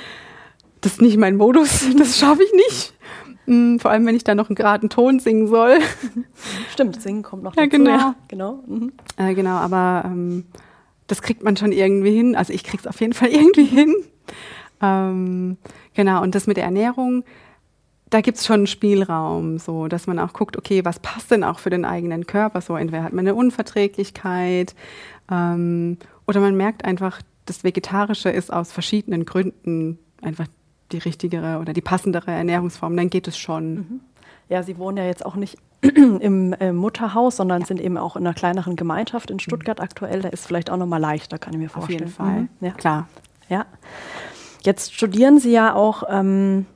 Das 0.81 0.95
ist 0.95 1.03
nicht 1.03 1.19
mein 1.19 1.37
Modus, 1.37 1.87
das 1.97 2.19
schaffe 2.19 2.43
ich 2.43 2.53
nicht. 2.53 2.95
Mm, 3.47 3.79
vor 3.79 3.91
allem, 3.91 4.07
wenn 4.07 4.17
ich 4.17 4.25
da 4.25 4.35
noch 4.35 4.49
einen 4.49 4.57
geraden 4.57 4.89
Ton 4.89 5.21
singen 5.21 5.47
soll. 5.49 5.79
Stimmt, 6.73 7.01
singen 7.01 7.23
kommt 7.23 7.43
noch 7.43 7.55
dazu. 7.55 7.65
Ja, 7.65 7.71
genau. 7.71 7.91
Ja, 7.91 8.15
genau. 8.29 8.65
Mhm. 8.67 8.93
Äh, 9.17 9.35
genau, 9.35 9.57
aber 9.57 10.03
ähm, 10.05 10.45
das 11.07 11.23
kriegt 11.23 11.43
man 11.43 11.57
schon 11.57 11.73
irgendwie 11.73 12.15
hin. 12.15 12.37
Also 12.37 12.53
ich 12.53 12.65
krieg's 12.65 12.87
auf 12.87 13.01
jeden 13.01 13.13
Fall 13.13 13.29
irgendwie 13.33 13.65
hin. 13.65 13.95
Ähm, 14.83 15.57
genau, 15.95 16.23
und 16.23 16.35
das 16.35 16.47
mit 16.47 16.57
der 16.57 16.65
Ernährung, 16.65 17.25
da 18.11 18.21
gibt's 18.21 18.47
schon 18.47 18.61
einen 18.61 18.67
Spielraum, 18.67 19.59
so 19.59 19.87
dass 19.87 20.07
man 20.07 20.19
auch 20.19 20.33
guckt, 20.33 20.57
okay, 20.57 20.85
was 20.85 20.99
passt 20.99 21.31
denn 21.31 21.45
auch 21.45 21.59
für 21.59 21.71
den 21.71 21.85
eigenen 21.85 22.27
Körper? 22.27 22.61
So, 22.61 22.77
entweder 22.77 23.05
hat 23.05 23.13
man 23.13 23.27
eine 23.27 23.35
Unverträglichkeit 23.35 24.75
ähm, 25.31 25.99
oder 26.27 26.41
man 26.41 26.57
merkt 26.57 26.85
einfach, 26.85 27.23
das 27.47 27.65
Vegetarische 27.65 28.31
ist 28.31 28.53
aus 28.53 28.73
verschiedenen 28.73 29.25
Gründen 29.25 29.99
einfach 30.23 30.47
die 30.93 30.99
richtigere 30.99 31.59
oder 31.59 31.73
die 31.73 31.81
passendere 31.81 32.31
Ernährungsform, 32.31 32.97
dann 32.97 33.11
geht 33.11 33.29
es 33.29 33.39
schon. 33.39 33.75
Mhm. 33.75 34.01
Ja, 34.49 34.63
Sie 34.63 34.79
wohnen 34.79 34.97
ja 34.97 35.05
jetzt 35.05 35.25
auch 35.25 35.37
nicht 35.37 35.59
im 35.83 36.53
äh, 36.55 36.73
Mutterhaus, 36.73 37.37
sondern 37.37 37.61
ja. 37.63 37.67
sind 37.67 37.81
eben 37.81 37.97
auch 37.97 38.17
in 38.17 38.27
einer 38.27 38.35
kleineren 38.35 38.77
Gemeinschaft 38.77 39.31
in 39.31 39.41
Stuttgart 39.41 39.79
mhm. 39.79 39.85
aktuell. 39.85 40.23
Da 40.23 40.29
ist 40.29 40.47
vielleicht 40.47 40.71
auch 40.71 40.77
noch 40.77 40.87
mal 40.87 40.99
leichter, 40.99 41.39
kann 41.39 41.55
ich 41.55 41.61
mir 41.61 41.69
vorstellen. 41.69 42.05
Auf 42.05 42.07
jeden 42.07 42.13
Fall, 42.13 42.41
mhm. 42.43 42.49
ja. 42.61 42.73
klar. 42.73 43.09
Ja. 43.49 43.67
Jetzt 44.63 44.95
studieren 44.95 45.39
Sie 45.39 45.53
ja 45.53 45.75
auch 45.75 46.05
ähm, 46.09 46.67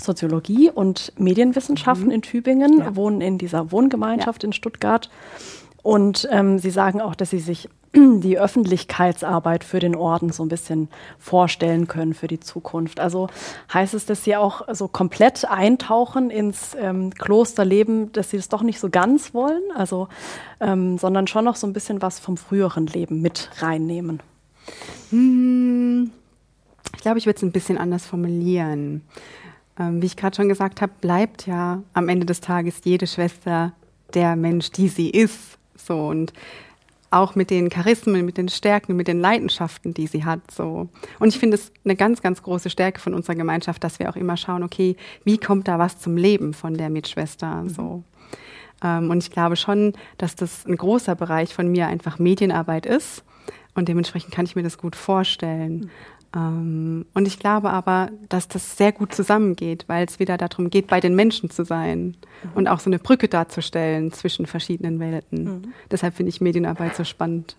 Soziologie 0.00 0.70
und 0.70 1.12
Medienwissenschaften 1.18 2.06
mhm. 2.06 2.12
in 2.12 2.22
Tübingen, 2.22 2.78
ja. 2.78 2.96
wohnen 2.96 3.20
in 3.20 3.38
dieser 3.38 3.72
Wohngemeinschaft 3.72 4.44
in 4.44 4.52
Stuttgart. 4.52 5.10
Und 5.82 6.28
ähm, 6.30 6.58
Sie 6.58 6.70
sagen 6.70 7.00
auch, 7.00 7.14
dass 7.14 7.30
Sie 7.30 7.38
sich 7.38 7.68
die 7.94 8.38
Öffentlichkeitsarbeit 8.38 9.64
für 9.64 9.80
den 9.80 9.96
Orden 9.96 10.30
so 10.30 10.44
ein 10.44 10.48
bisschen 10.48 10.88
vorstellen 11.18 11.88
können 11.88 12.14
für 12.14 12.28
die 12.28 12.38
Zukunft. 12.38 13.00
Also 13.00 13.28
heißt 13.72 13.94
es, 13.94 14.06
dass 14.06 14.22
Sie 14.22 14.36
auch 14.36 14.62
so 14.72 14.86
komplett 14.86 15.44
eintauchen 15.44 16.30
ins 16.30 16.76
ähm, 16.78 17.10
Klosterleben, 17.12 18.12
dass 18.12 18.30
Sie 18.30 18.36
das 18.36 18.48
doch 18.48 18.62
nicht 18.62 18.78
so 18.78 18.90
ganz 18.90 19.34
wollen, 19.34 19.62
also, 19.74 20.08
ähm, 20.60 20.98
sondern 20.98 21.26
schon 21.26 21.44
noch 21.44 21.56
so 21.56 21.66
ein 21.66 21.72
bisschen 21.72 22.00
was 22.00 22.20
vom 22.20 22.36
früheren 22.36 22.86
Leben 22.86 23.20
mit 23.22 23.50
reinnehmen? 23.58 24.20
Hm, 25.10 26.12
ich 26.94 27.02
glaube, 27.02 27.18
ich 27.18 27.26
würde 27.26 27.38
es 27.38 27.42
ein 27.42 27.52
bisschen 27.52 27.78
anders 27.78 28.06
formulieren. 28.06 29.02
Ähm, 29.78 30.00
wie 30.00 30.06
ich 30.06 30.16
gerade 30.16 30.36
schon 30.36 30.48
gesagt 30.48 30.80
habe, 30.80 30.92
bleibt 31.00 31.46
ja 31.46 31.82
am 31.92 32.08
Ende 32.08 32.26
des 32.26 32.40
Tages 32.40 32.82
jede 32.84 33.08
Schwester 33.08 33.72
der 34.14 34.36
Mensch, 34.36 34.70
die 34.70 34.88
sie 34.88 35.10
ist. 35.10 35.58
So 35.76 36.06
und 36.06 36.32
auch 37.10 37.34
mit 37.34 37.50
den 37.50 37.68
Charismen, 37.70 38.24
mit 38.24 38.38
den 38.38 38.48
Stärken, 38.48 38.96
mit 38.96 39.08
den 39.08 39.20
Leidenschaften, 39.20 39.94
die 39.94 40.06
sie 40.06 40.24
hat. 40.24 40.50
So. 40.50 40.88
Und 41.18 41.28
ich 41.28 41.38
finde 41.38 41.56
es 41.56 41.72
eine 41.84 41.96
ganz, 41.96 42.22
ganz 42.22 42.42
große 42.42 42.70
Stärke 42.70 43.00
von 43.00 43.14
unserer 43.14 43.34
Gemeinschaft, 43.34 43.82
dass 43.82 43.98
wir 43.98 44.08
auch 44.08 44.16
immer 44.16 44.36
schauen, 44.36 44.62
okay, 44.62 44.96
wie 45.24 45.38
kommt 45.38 45.66
da 45.66 45.78
was 45.78 45.98
zum 45.98 46.16
Leben 46.16 46.54
von 46.54 46.74
der 46.74 46.88
Mitschwester? 46.88 47.64
So. 47.66 48.04
Ähm, 48.82 49.10
und 49.10 49.22
ich 49.22 49.30
glaube 49.30 49.56
schon, 49.56 49.94
dass 50.18 50.36
das 50.36 50.64
ein 50.66 50.76
großer 50.76 51.16
Bereich 51.16 51.52
von 51.52 51.70
mir 51.70 51.88
einfach 51.88 52.18
Medienarbeit 52.18 52.86
ist. 52.86 53.24
Und 53.74 53.88
dementsprechend 53.88 54.32
kann 54.32 54.44
ich 54.44 54.56
mir 54.56 54.62
das 54.62 54.78
gut 54.78 54.96
vorstellen. 54.96 55.90
Ähm, 56.34 57.06
und 57.12 57.26
ich 57.26 57.38
glaube 57.38 57.70
aber, 57.70 58.10
dass 58.28 58.46
das 58.46 58.76
sehr 58.76 58.92
gut 58.92 59.14
zusammengeht, 59.14 59.84
weil 59.88 60.06
es 60.06 60.18
wieder 60.18 60.38
darum 60.38 60.70
geht, 60.70 60.86
bei 60.86 61.00
den 61.00 61.16
Menschen 61.16 61.50
zu 61.50 61.64
sein 61.64 62.16
mhm. 62.44 62.50
und 62.54 62.68
auch 62.68 62.80
so 62.80 62.88
eine 62.88 62.98
Brücke 62.98 63.28
darzustellen 63.28 64.12
zwischen 64.12 64.46
verschiedenen 64.46 65.00
Welten. 65.00 65.44
Mhm. 65.44 65.62
Deshalb 65.90 66.14
finde 66.14 66.30
ich 66.30 66.40
Medienarbeit 66.40 66.94
so 66.94 67.04
spannend. 67.04 67.56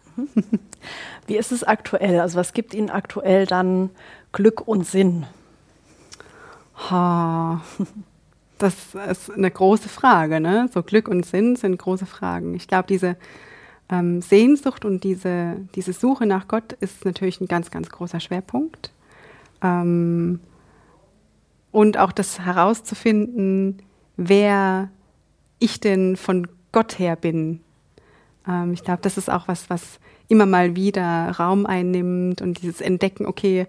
Wie 1.27 1.37
ist 1.37 1.51
es 1.51 1.63
aktuell? 1.63 2.19
Also 2.19 2.37
was 2.37 2.53
gibt 2.53 2.73
Ihnen 2.73 2.89
aktuell 2.89 3.45
dann 3.45 3.89
Glück 4.31 4.67
und 4.67 4.85
Sinn? 4.87 5.25
Ha. 6.89 7.61
Das 8.57 8.93
ist 9.09 9.31
eine 9.31 9.49
große 9.49 9.89
Frage. 9.89 10.39
Ne? 10.39 10.69
So 10.71 10.83
Glück 10.83 11.07
und 11.07 11.25
Sinn 11.25 11.55
sind 11.55 11.77
große 11.77 12.05
Fragen. 12.05 12.53
Ich 12.53 12.67
glaube, 12.67 12.85
diese 12.87 13.17
ähm, 13.91 14.21
Sehnsucht 14.21 14.85
und 14.85 15.03
diese, 15.03 15.57
diese 15.75 15.93
Suche 15.93 16.25
nach 16.25 16.47
Gott 16.47 16.73
ist 16.79 17.05
natürlich 17.05 17.41
ein 17.41 17.47
ganz, 17.47 17.69
ganz 17.69 17.89
großer 17.89 18.19
Schwerpunkt. 18.19 18.91
Ähm, 19.61 20.39
und 21.71 21.97
auch 21.97 22.11
das 22.11 22.39
herauszufinden, 22.39 23.81
wer 24.17 24.89
ich 25.59 25.79
denn 25.79 26.15
von 26.15 26.47
Gott 26.71 26.99
her 26.99 27.15
bin. 27.15 27.61
Ähm, 28.47 28.73
ich 28.73 28.83
glaube, 28.83 29.01
das 29.01 29.17
ist 29.17 29.29
auch 29.29 29.47
was, 29.47 29.69
was 29.69 29.99
immer 30.27 30.45
mal 30.45 30.75
wieder 30.75 31.29
Raum 31.31 31.65
einnimmt 31.65 32.41
und 32.41 32.61
dieses 32.61 32.81
Entdecken, 32.81 33.25
okay, 33.25 33.67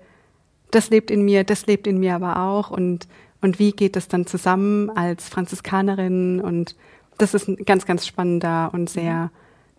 das 0.71 0.91
lebt 0.91 1.11
in 1.11 1.25
mir, 1.25 1.45
das 1.45 1.67
lebt 1.67 1.87
in 1.87 1.99
mir 1.99 2.15
aber 2.15 2.41
auch 2.41 2.71
und, 2.71 3.09
und 3.41 3.59
wie 3.59 3.73
geht 3.73 3.97
das 3.97 4.09
dann 4.09 4.27
zusammen 4.27 4.89
als 4.91 5.29
Franziskanerin 5.29 6.41
und 6.41 6.77
das 7.19 7.35
ist 7.35 7.49
ein 7.49 7.57
ganz, 7.57 7.85
ganz 7.85 8.07
spannender 8.07 8.71
und 8.73 8.89
sehr 8.89 9.31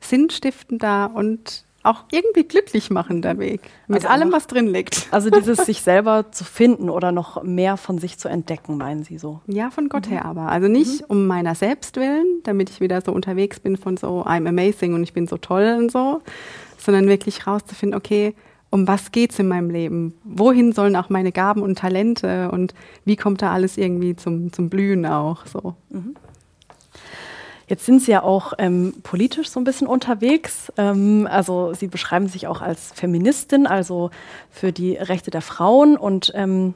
sinnstiftender 0.04 1.12
und 1.14 1.66
auch 1.84 2.06
irgendwie 2.12 2.44
glücklich 2.44 2.90
machender 2.90 3.38
Weg. 3.38 3.62
Mit 3.88 3.98
also 3.98 4.08
allem, 4.08 4.32
was 4.32 4.48
drin 4.48 4.68
liegt. 4.68 5.08
Also 5.12 5.30
dieses 5.30 5.66
sich 5.66 5.82
selber 5.82 6.32
zu 6.32 6.44
finden 6.44 6.90
oder 6.90 7.12
noch 7.12 7.44
mehr 7.44 7.78
von 7.78 8.00
sich 8.00 8.18
zu 8.18 8.30
entdecken, 8.30 8.78
meinen 8.78 9.04
Sie 9.04 9.18
so? 9.18 9.42
Ja, 9.48 9.70
von 9.70 9.90
Gott 9.90 10.08
mhm. 10.08 10.12
her 10.12 10.26
aber. 10.26 10.50
Also 10.50 10.68
nicht 10.68 11.02
mhm. 11.02 11.06
um 11.10 11.28
meiner 11.28 11.56
selbst 11.56 11.98
willen, 11.98 12.26
damit 12.44 12.70
ich 12.70 12.80
wieder 12.80 13.02
so 13.02 13.12
unterwegs 13.12 13.60
bin 13.60 13.78
von 13.78 13.98
so 13.98 14.24
I'm 14.24 14.48
amazing 14.48 14.94
und 14.94 15.04
ich 15.04 15.14
bin 15.14 15.28
so 15.28 15.38
toll 15.38 15.76
und 15.78 15.92
so, 15.92 16.22
sondern 16.78 17.08
wirklich 17.08 17.46
rauszufinden, 17.46 17.98
okay, 17.98 18.34
um 18.72 18.88
was 18.88 19.12
geht's 19.12 19.38
in 19.38 19.48
meinem 19.48 19.70
Leben? 19.70 20.16
Wohin 20.24 20.72
sollen 20.72 20.96
auch 20.96 21.10
meine 21.10 21.32
Gaben 21.32 21.62
und 21.62 21.78
Talente 21.78 22.50
und 22.50 22.74
wie 23.06 23.16
kommt 23.16 23.44
da 23.44 23.54
alles 23.54 23.78
irgendwie 23.78 24.16
zum, 24.16 24.52
zum 24.52 24.70
Blühen 24.70 25.06
auch 25.06 25.46
so? 25.46 25.76
Mhm. 25.90 26.16
Jetzt 27.74 27.88
sind 27.88 28.04
Sie 28.04 28.12
ja 28.12 28.22
auch 28.22 28.54
ähm, 28.60 28.94
politisch 29.02 29.50
so 29.50 29.60
ein 29.60 29.64
bisschen 29.64 29.88
unterwegs. 29.88 30.72
Ähm, 30.78 31.28
also 31.28 31.74
Sie 31.74 31.88
beschreiben 31.88 32.28
sich 32.28 32.46
auch 32.46 32.62
als 32.62 32.92
Feministin, 32.92 33.66
also 33.66 34.12
für 34.52 34.72
die 34.72 34.94
Rechte 34.94 35.32
der 35.32 35.42
Frauen 35.42 35.98
und 35.98 36.32
ähm, 36.36 36.76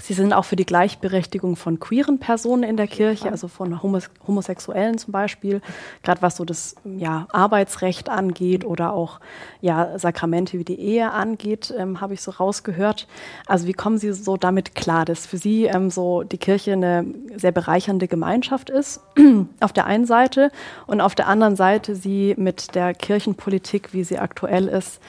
Sie 0.00 0.14
sind 0.14 0.32
auch 0.32 0.44
für 0.44 0.54
die 0.54 0.64
Gleichberechtigung 0.64 1.56
von 1.56 1.80
queeren 1.80 2.20
Personen 2.20 2.62
in 2.62 2.76
der 2.76 2.86
Kirche, 2.86 3.30
also 3.30 3.48
von 3.48 3.82
Homos 3.82 4.08
Homosexuellen 4.26 4.96
zum 4.96 5.12
Beispiel, 5.12 5.60
gerade 6.02 6.22
was 6.22 6.36
so 6.36 6.44
das 6.44 6.76
ja, 6.84 7.26
Arbeitsrecht 7.32 8.08
angeht 8.08 8.64
oder 8.64 8.92
auch 8.92 9.18
ja, 9.60 9.98
Sakramente 9.98 10.58
wie 10.58 10.64
die 10.64 10.78
Ehe 10.78 11.10
angeht, 11.10 11.74
ähm, 11.76 12.00
habe 12.00 12.14
ich 12.14 12.22
so 12.22 12.30
rausgehört. 12.30 13.08
Also 13.46 13.66
wie 13.66 13.72
kommen 13.72 13.98
Sie 13.98 14.12
so 14.12 14.36
damit 14.36 14.76
klar, 14.76 15.04
dass 15.04 15.26
für 15.26 15.36
Sie 15.36 15.64
ähm, 15.64 15.90
so 15.90 16.22
die 16.22 16.38
Kirche 16.38 16.74
eine 16.74 17.04
sehr 17.36 17.52
bereichernde 17.52 18.06
Gemeinschaft 18.06 18.70
ist, 18.70 19.00
auf 19.60 19.72
der 19.72 19.86
einen 19.86 20.06
Seite, 20.06 20.52
und 20.86 21.00
auf 21.00 21.16
der 21.16 21.26
anderen 21.26 21.56
Seite 21.56 21.96
Sie 21.96 22.34
mit 22.38 22.74
der 22.76 22.94
Kirchenpolitik, 22.94 23.92
wie 23.92 24.04
sie 24.04 24.18
aktuell 24.18 24.68
ist, 24.68 25.00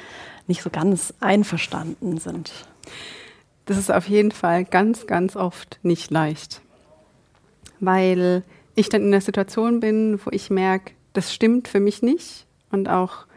nicht 0.48 0.64
so 0.64 0.70
ganz 0.72 1.14
einverstanden 1.20 2.18
sind? 2.18 2.52
Das 3.70 3.78
ist 3.78 3.92
auf 3.92 4.10
jeden 4.10 4.32
Fall 4.32 4.66
ganz, 4.66 5.06
ganz 5.06 5.36
oft 5.36 5.80
nicht 5.84 6.10
leicht. 6.10 6.62
Weil 7.80 8.44
ich 8.74 8.90
dann 8.90 9.04
in 9.04 9.12
der 9.12 9.22
Situation 9.22 9.80
bin, 9.80 10.20
wo 10.26 10.32
ich 10.32 10.50
merke, 10.50 10.94
das 11.14 11.32
stimmt 11.32 11.68
für 11.68 11.80
mich 11.80 12.02
nicht 12.02 12.48
und 12.72 12.90
auch 12.90 13.28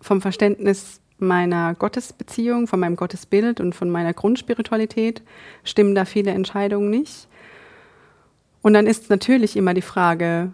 vom 0.00 0.20
Verständnis 0.20 1.00
meiner 1.18 1.76
Gottesbeziehung, 1.76 2.66
von 2.66 2.80
meinem 2.80 2.96
Gottesbild 2.96 3.60
und 3.60 3.76
von 3.76 3.88
meiner 3.88 4.12
Grundspiritualität 4.12 5.22
stimmen 5.62 5.94
da 5.94 6.06
viele 6.06 6.32
Entscheidungen 6.32 6.90
nicht. 6.90 7.28
Und 8.62 8.72
dann 8.72 8.88
ist 8.88 9.10
natürlich 9.10 9.56
immer 9.56 9.74
die 9.74 9.82
Frage, 9.82 10.50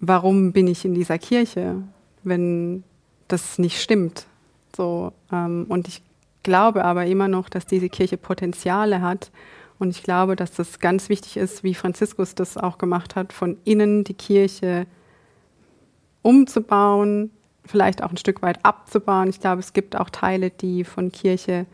warum 0.00 0.52
bin 0.52 0.66
ich 0.66 0.84
in 0.84 0.92
dieser 0.92 1.16
Kirche, 1.16 1.76
wenn 2.22 2.84
das 3.28 3.58
nicht 3.58 3.80
stimmt? 3.80 4.26
So, 4.76 5.14
ähm, 5.32 5.64
und 5.70 5.88
ich 5.88 6.02
glaube 6.44 6.84
aber 6.84 7.06
immer 7.06 7.26
noch, 7.26 7.48
dass 7.48 7.66
diese 7.66 7.88
Kirche 7.88 8.16
Potenziale 8.16 9.02
hat. 9.02 9.32
Und 9.80 9.90
ich 9.90 10.04
glaube, 10.04 10.36
dass 10.36 10.52
das 10.52 10.78
ganz 10.78 11.08
wichtig 11.08 11.36
ist, 11.36 11.64
wie 11.64 11.74
Franziskus 11.74 12.36
das 12.36 12.56
auch 12.56 12.78
gemacht 12.78 13.16
hat, 13.16 13.32
von 13.32 13.58
innen 13.64 14.04
die 14.04 14.14
Kirche 14.14 14.86
umzubauen, 16.22 17.30
vielleicht 17.66 18.02
auch 18.02 18.10
ein 18.10 18.16
Stück 18.16 18.40
weit 18.42 18.64
abzubauen. 18.64 19.28
Ich 19.28 19.40
glaube, 19.40 19.60
es 19.60 19.72
gibt 19.72 19.96
auch 19.96 20.10
Teile, 20.10 20.50
die 20.50 20.84
von 20.84 21.10
Kirche, 21.10 21.66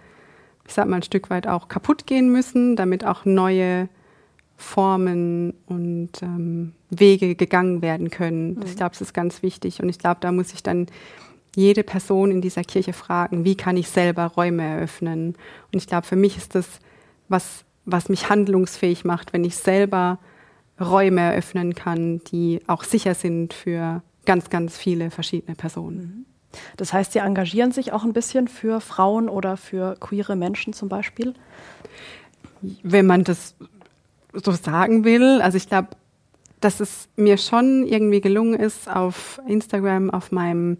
ich 0.66 0.72
sag 0.72 0.88
mal, 0.88 0.96
ein 0.96 1.02
Stück 1.02 1.28
weit 1.28 1.46
auch 1.46 1.68
kaputt 1.68 2.06
gehen 2.06 2.32
müssen, 2.32 2.74
damit 2.74 3.04
auch 3.04 3.24
neue 3.24 3.88
Formen 4.56 5.54
und 5.66 6.10
ähm, 6.22 6.72
Wege 6.90 7.34
gegangen 7.34 7.82
werden 7.82 8.10
können. 8.10 8.54
Mhm. 8.54 8.62
Ich 8.64 8.76
glaube, 8.76 8.94
es 8.94 9.00
ist 9.00 9.14
ganz 9.14 9.42
wichtig. 9.42 9.82
Und 9.82 9.88
ich 9.88 9.98
glaube, 9.98 10.18
da 10.20 10.32
muss 10.32 10.52
ich 10.52 10.62
dann 10.62 10.86
jede 11.56 11.82
Person 11.82 12.30
in 12.30 12.40
dieser 12.40 12.62
Kirche 12.62 12.92
fragen, 12.92 13.44
wie 13.44 13.56
kann 13.56 13.76
ich 13.76 13.88
selber 13.88 14.26
Räume 14.26 14.62
eröffnen. 14.62 15.34
Und 15.72 15.78
ich 15.78 15.86
glaube, 15.86 16.06
für 16.06 16.16
mich 16.16 16.36
ist 16.36 16.54
das, 16.54 16.66
was, 17.28 17.64
was 17.84 18.08
mich 18.08 18.28
handlungsfähig 18.28 19.04
macht, 19.04 19.32
wenn 19.32 19.44
ich 19.44 19.56
selber 19.56 20.18
Räume 20.80 21.20
eröffnen 21.20 21.74
kann, 21.74 22.20
die 22.24 22.60
auch 22.66 22.84
sicher 22.84 23.14
sind 23.14 23.52
für 23.52 24.02
ganz, 24.24 24.50
ganz 24.50 24.78
viele 24.78 25.10
verschiedene 25.10 25.54
Personen. 25.56 25.98
Mhm. 25.98 26.26
Das 26.76 26.92
heißt, 26.92 27.12
Sie 27.12 27.20
engagieren 27.20 27.72
sich 27.72 27.92
auch 27.92 28.04
ein 28.04 28.12
bisschen 28.12 28.48
für 28.48 28.80
Frauen 28.80 29.28
oder 29.28 29.56
für 29.56 29.96
queere 30.00 30.36
Menschen 30.36 30.72
zum 30.72 30.88
Beispiel? 30.88 31.34
Wenn 32.82 33.06
man 33.06 33.24
das 33.24 33.54
so 34.32 34.52
sagen 34.52 35.04
will, 35.04 35.40
also 35.40 35.56
ich 35.56 35.68
glaube, 35.68 35.88
dass 36.60 36.80
es 36.80 37.08
mir 37.16 37.38
schon 37.38 37.86
irgendwie 37.86 38.20
gelungen 38.20 38.54
ist, 38.54 38.90
auf 38.90 39.40
Instagram, 39.46 40.10
auf 40.10 40.30
meinem 40.30 40.78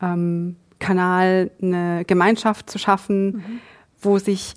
ähm, 0.00 0.56
Kanal 0.78 1.50
eine 1.62 2.04
Gemeinschaft 2.06 2.70
zu 2.70 2.78
schaffen, 2.78 3.26
mhm. 3.26 3.60
wo 4.00 4.18
sich 4.18 4.54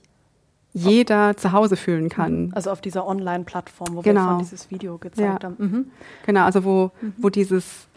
jeder 0.73 1.38
zu 1.38 1.51
Hause 1.51 1.75
fühlen 1.75 2.10
kann. 2.10 2.51
Also 2.56 2.71
auf 2.71 2.82
dieser 2.82 3.06
Online-Plattform, 3.06 3.95
wo 3.95 4.01
genau. 4.01 4.21
wir 4.21 4.29
von 4.29 4.39
dieses 4.39 4.71
Video 4.71 4.97
gezeigt 4.97 5.43
ja. 5.43 5.49
haben. 5.49 5.56
Mhm. 5.60 5.86
Genau, 6.25 6.45
also 6.45 6.63
wo, 6.63 6.91
mhm. 6.99 7.13
wo 7.17 7.29
dieses, 7.29 7.88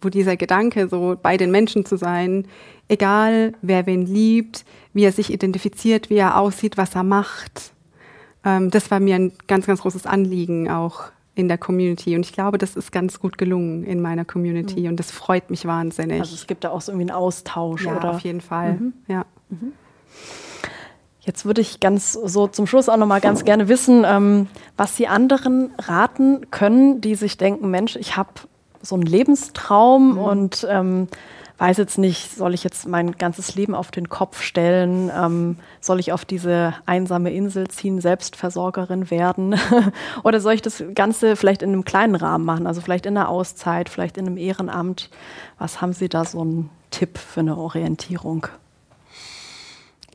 wo 0.00 0.08
dieser 0.08 0.36
Gedanke, 0.36 0.88
so 0.88 1.16
bei 1.20 1.36
den 1.36 1.50
Menschen 1.50 1.84
zu 1.84 1.96
sein, 1.96 2.46
egal 2.88 3.52
wer 3.60 3.84
wen 3.84 4.06
liebt, 4.06 4.64
wie 4.94 5.04
er 5.04 5.12
sich 5.12 5.30
identifiziert, 5.30 6.08
wie 6.08 6.16
er 6.16 6.38
aussieht, 6.38 6.78
was 6.78 6.94
er 6.94 7.02
macht. 7.02 7.72
Ähm, 8.44 8.70
das 8.70 8.90
war 8.90 9.00
mir 9.00 9.16
ein 9.16 9.32
ganz, 9.46 9.66
ganz 9.66 9.82
großes 9.82 10.06
Anliegen 10.06 10.70
auch 10.70 11.10
in 11.36 11.48
der 11.48 11.58
Community. 11.58 12.16
Und 12.16 12.24
ich 12.24 12.32
glaube, 12.32 12.56
das 12.56 12.74
ist 12.74 12.90
ganz 12.90 13.20
gut 13.20 13.36
gelungen 13.36 13.84
in 13.84 14.00
meiner 14.00 14.24
Community 14.24 14.80
mhm. 14.80 14.88
und 14.88 14.96
das 14.96 15.10
freut 15.10 15.50
mich 15.50 15.66
wahnsinnig. 15.66 16.18
Also 16.18 16.34
es 16.34 16.46
gibt 16.46 16.64
da 16.64 16.70
auch 16.70 16.80
so 16.80 16.90
irgendwie 16.90 17.12
einen 17.12 17.16
Austausch, 17.16 17.84
ja, 17.84 17.96
oder? 17.96 18.10
Auf 18.10 18.20
jeden 18.20 18.40
Fall, 18.40 18.72
mhm. 18.72 18.92
ja. 19.06 19.26
Mhm. 19.50 19.72
Jetzt 21.20 21.44
würde 21.44 21.60
ich 21.60 21.80
ganz 21.80 22.12
so 22.12 22.46
zum 22.46 22.66
Schluss 22.66 22.88
auch 22.88 22.96
noch 22.96 23.06
mal 23.06 23.20
ganz 23.20 23.44
gerne 23.44 23.68
wissen, 23.68 24.04
ähm, 24.06 24.46
was 24.76 24.96
Sie 24.96 25.08
anderen 25.08 25.72
raten 25.76 26.50
können, 26.50 27.00
die 27.00 27.16
sich 27.16 27.36
denken, 27.36 27.70
Mensch, 27.70 27.96
ich 27.96 28.16
habe 28.16 28.30
so 28.86 28.94
einen 28.94 29.04
Lebenstraum 29.04 30.12
mhm. 30.12 30.18
und 30.18 30.66
ähm, 30.68 31.08
weiß 31.58 31.78
jetzt 31.78 31.98
nicht, 31.98 32.34
soll 32.36 32.54
ich 32.54 32.64
jetzt 32.64 32.86
mein 32.86 33.12
ganzes 33.12 33.54
Leben 33.54 33.74
auf 33.74 33.90
den 33.90 34.08
Kopf 34.08 34.42
stellen? 34.42 35.10
Ähm, 35.14 35.56
soll 35.80 36.00
ich 36.00 36.12
auf 36.12 36.24
diese 36.24 36.74
einsame 36.84 37.32
Insel 37.32 37.68
ziehen, 37.68 38.00
Selbstversorgerin 38.00 39.10
werden? 39.10 39.58
Oder 40.22 40.40
soll 40.40 40.52
ich 40.52 40.62
das 40.62 40.84
Ganze 40.94 41.36
vielleicht 41.36 41.62
in 41.62 41.70
einem 41.70 41.84
kleinen 41.84 42.14
Rahmen 42.14 42.44
machen? 42.44 42.66
Also 42.66 42.80
vielleicht 42.80 43.06
in 43.06 43.16
einer 43.16 43.28
Auszeit, 43.28 43.88
vielleicht 43.88 44.18
in 44.18 44.26
einem 44.26 44.36
Ehrenamt? 44.36 45.10
Was 45.58 45.80
haben 45.80 45.92
Sie 45.92 46.08
da 46.08 46.24
so 46.24 46.42
einen 46.42 46.70
Tipp 46.90 47.16
für 47.16 47.40
eine 47.40 47.56
Orientierung? 47.56 48.46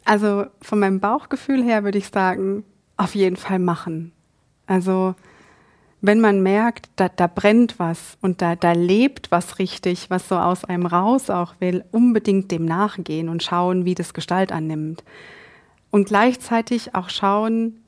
Also 0.06 0.46
von 0.62 0.80
meinem 0.80 1.00
Bauchgefühl 1.00 1.64
her 1.64 1.84
würde 1.84 1.98
ich 1.98 2.10
sagen, 2.10 2.64
auf 2.98 3.16
jeden 3.16 3.38
Fall 3.38 3.60
machen. 3.60 4.12
Also 4.68 5.16
wenn 6.02 6.20
man 6.20 6.42
merkt, 6.42 6.90
da, 6.96 7.10
da 7.10 7.28
brennt 7.28 7.78
was 7.78 8.18
und 8.22 8.42
da, 8.42 8.56
da 8.56 8.72
lebt 8.72 9.32
was 9.32 9.60
richtig, 9.60 10.10
was 10.10 10.28
so 10.28 10.36
aus 10.36 10.66
einem 10.66 10.88
raus 10.88 11.30
auch 11.30 11.54
will, 11.60 11.84
unbedingt 11.92 12.52
dem 12.52 12.66
nachgehen 12.66 13.30
und 13.30 13.44
schauen, 13.44 13.86
wie 13.86 13.96
das 13.96 14.14
Gestalt 14.14 14.52
annimmt. 14.52 15.04
Und 15.92 16.08
gleichzeitig 16.08 16.96
auch 16.96 17.10
schauen, 17.10 17.82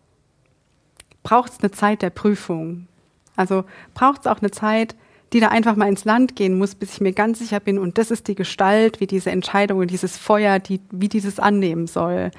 braucht 1.23 1.53
es 1.53 1.59
eine 1.61 1.71
Zeit 1.71 2.03
der 2.03 2.11
Prüfung? 2.11 2.87
Also 3.35 3.63
braucht 3.95 4.21
es 4.21 4.27
auch 4.27 4.39
eine 4.39 4.51
Zeit, 4.51 4.95
die 5.31 5.39
da 5.39 5.47
einfach 5.47 5.75
mal 5.75 5.89
ins 5.89 6.05
Land 6.05 6.35
gehen 6.35 6.57
muss, 6.57 6.75
bis 6.75 6.93
ich 6.93 7.01
mir 7.01 7.13
ganz 7.13 7.39
sicher 7.39 7.59
bin, 7.59 7.79
und 7.79 7.97
das 7.97 8.11
ist 8.11 8.27
die 8.27 8.35
Gestalt, 8.35 8.99
wie 8.99 9.07
diese 9.07 9.31
Entscheidung 9.31 9.79
und 9.79 9.89
dieses 9.89 10.17
Feuer, 10.17 10.59
die, 10.59 10.79
wie 10.91 11.09
dieses 11.09 11.39
annehmen 11.39 11.87
soll. 11.87 12.29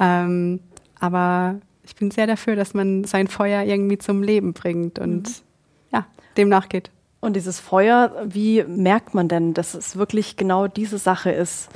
Ähm, 0.00 0.60
aber 0.98 1.60
ich 1.88 1.96
bin 1.96 2.10
sehr 2.10 2.26
dafür, 2.26 2.54
dass 2.54 2.74
man 2.74 3.04
sein 3.04 3.28
Feuer 3.28 3.64
irgendwie 3.64 3.98
zum 3.98 4.22
Leben 4.22 4.52
bringt 4.52 4.98
und 4.98 5.22
mhm. 5.22 5.34
ja, 5.92 6.06
dem 6.36 6.50
nachgeht. 6.50 6.90
Und 7.20 7.34
dieses 7.34 7.58
Feuer, 7.58 8.12
wie 8.26 8.62
merkt 8.62 9.14
man 9.14 9.26
denn, 9.26 9.54
dass 9.54 9.74
es 9.74 9.96
wirklich 9.96 10.36
genau 10.36 10.68
diese 10.68 10.98
Sache 10.98 11.30
ist? 11.30 11.70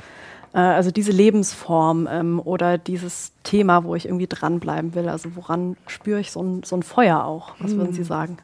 Äh, 0.53 0.59
also 0.59 0.91
diese 0.91 1.11
Lebensform 1.11 2.07
ähm, 2.09 2.39
oder 2.39 2.77
dieses 2.77 3.33
Thema, 3.43 3.83
wo 3.83 3.95
ich 3.95 4.05
irgendwie 4.05 4.27
dranbleiben 4.27 4.93
will. 4.93 5.09
Also 5.09 5.35
woran 5.35 5.75
spüre 5.87 6.19
ich 6.19 6.31
so 6.31 6.41
ein, 6.41 6.63
so 6.63 6.77
ein 6.77 6.83
Feuer 6.83 7.25
auch? 7.25 7.55
Was 7.59 7.75
würden 7.75 7.93
Sie 7.93 8.01
mhm. 8.01 8.05
sagen? 8.05 8.37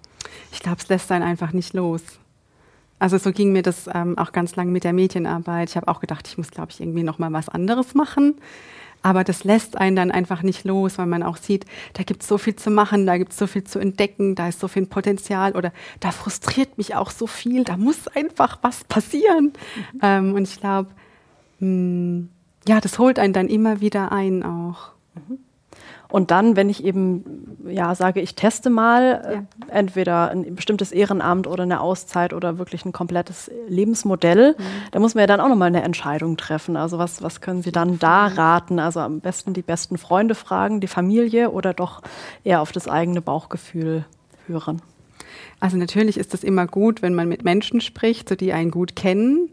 Ich 0.52 0.60
glaube, 0.60 0.80
es 0.82 0.90
lässt 0.90 1.12
einen 1.12 1.24
einfach 1.24 1.54
nicht 1.54 1.74
los. 1.74 2.02
Also 2.98 3.18
so 3.18 3.32
ging 3.32 3.54
mir 3.54 3.62
das 3.62 3.88
ähm, 3.94 4.18
auch 4.18 4.34
ganz 4.34 4.56
lange 4.58 4.72
mit 4.72 4.84
der 4.84 4.92
Medienarbeit. 4.92 5.70
Ich 5.70 5.78
habe 5.78 5.88
auch 5.88 6.02
gedacht, 6.02 6.28
ich 6.28 6.38
muss, 6.38 6.52
glaube 6.52 6.72
ich, 6.72 6.82
irgendwie 6.82 7.04
noch 7.04 7.20
mal 7.20 7.32
was 7.32 7.48
anderes 7.48 7.94
machen. 7.94 8.36
Aber 9.02 9.24
das 9.24 9.44
lässt 9.44 9.78
einen 9.78 9.96
dann 9.96 10.12
einfach 10.12 10.44
nicht 10.44 10.66
los, 10.66 10.98
weil 10.98 11.06
man 11.06 11.24
auch 11.24 11.38
sieht, 11.38 11.66
da 11.94 12.04
gibt 12.04 12.22
es 12.22 12.28
so 12.28 12.38
viel 12.38 12.56
zu 12.56 12.70
machen, 12.70 13.06
da 13.06 13.18
gibt 13.18 13.32
es 13.32 13.38
so 13.38 13.48
viel 13.48 13.64
zu 13.64 13.80
entdecken, 13.80 14.36
da 14.36 14.50
ist 14.50 14.60
so 14.60 14.68
viel 14.68 14.86
Potenzial 14.86 15.56
oder 15.56 15.72
da 16.02 16.12
frustriert 16.12 16.78
mich 16.78 16.96
auch 16.96 17.12
so 17.12 17.26
viel, 17.26 17.64
da 17.64 17.78
muss 17.78 18.08
einfach 18.10 18.60
was 18.62 18.84
passieren. 18.84 19.54
Mhm. 19.94 20.00
Ähm, 20.02 20.34
und 20.34 20.44
ich 20.44 20.60
glaube, 20.60 20.90
hm, 21.60 22.30
ja, 22.68 22.82
das 22.82 23.00
holt 23.00 23.20
einen 23.20 23.34
dann 23.34 23.48
immer 23.48 23.80
wieder 23.80 24.12
ein 24.12 24.44
auch. 24.44 24.92
Mhm. 25.16 25.40
Und 26.12 26.32
dann, 26.32 26.56
wenn 26.56 26.70
ich 26.70 26.84
eben 26.84 27.58
ja 27.68 27.94
sage, 27.94 28.20
ich 28.20 28.34
teste 28.34 28.72
mal 28.72 29.22
äh, 29.24 29.34
ja. 29.36 29.44
entweder 29.68 30.32
ein 30.32 30.56
bestimmtes 30.56 30.92
Ehrenamt 30.92 31.46
oder 31.46 31.64
eine 31.64 31.82
Auszeit 31.82 32.34
oder 32.34 32.58
wirklich 32.58 32.84
ein 32.84 32.92
komplettes 32.92 33.52
Lebensmodell, 33.68 34.56
mhm. 34.58 34.64
da 34.92 35.00
muss 35.00 35.14
man 35.14 35.22
ja 35.22 35.28
dann 35.28 35.40
auch 35.40 35.50
nochmal 35.50 35.68
eine 35.68 35.84
Entscheidung 35.84 36.36
treffen. 36.36 36.78
Also 36.78 36.98
was, 36.98 37.22
was 37.22 37.42
können 37.42 37.62
Sie 37.62 37.72
dann 37.72 38.00
da 38.00 38.26
raten? 38.26 38.80
Also 38.80 39.02
am 39.02 39.20
besten 39.20 39.54
die 39.54 39.62
besten 39.62 40.00
Freunde 40.00 40.34
fragen, 40.34 40.82
die 40.82 40.88
Familie 40.88 41.52
oder 41.52 41.76
doch 41.76 42.02
eher 42.44 42.62
auf 42.62 42.72
das 42.72 42.88
eigene 42.88 43.22
Bauchgefühl 43.22 44.06
hören? 44.48 44.82
Also 45.60 45.78
natürlich 45.78 46.18
ist 46.18 46.34
es 46.34 46.44
immer 46.44 46.66
gut, 46.66 47.04
wenn 47.04 47.14
man 47.14 47.30
mit 47.30 47.44
Menschen 47.44 47.82
spricht, 47.82 48.30
so 48.30 48.36
die 48.36 48.54
einen 48.54 48.72
gut 48.72 48.96
kennen 48.96 49.50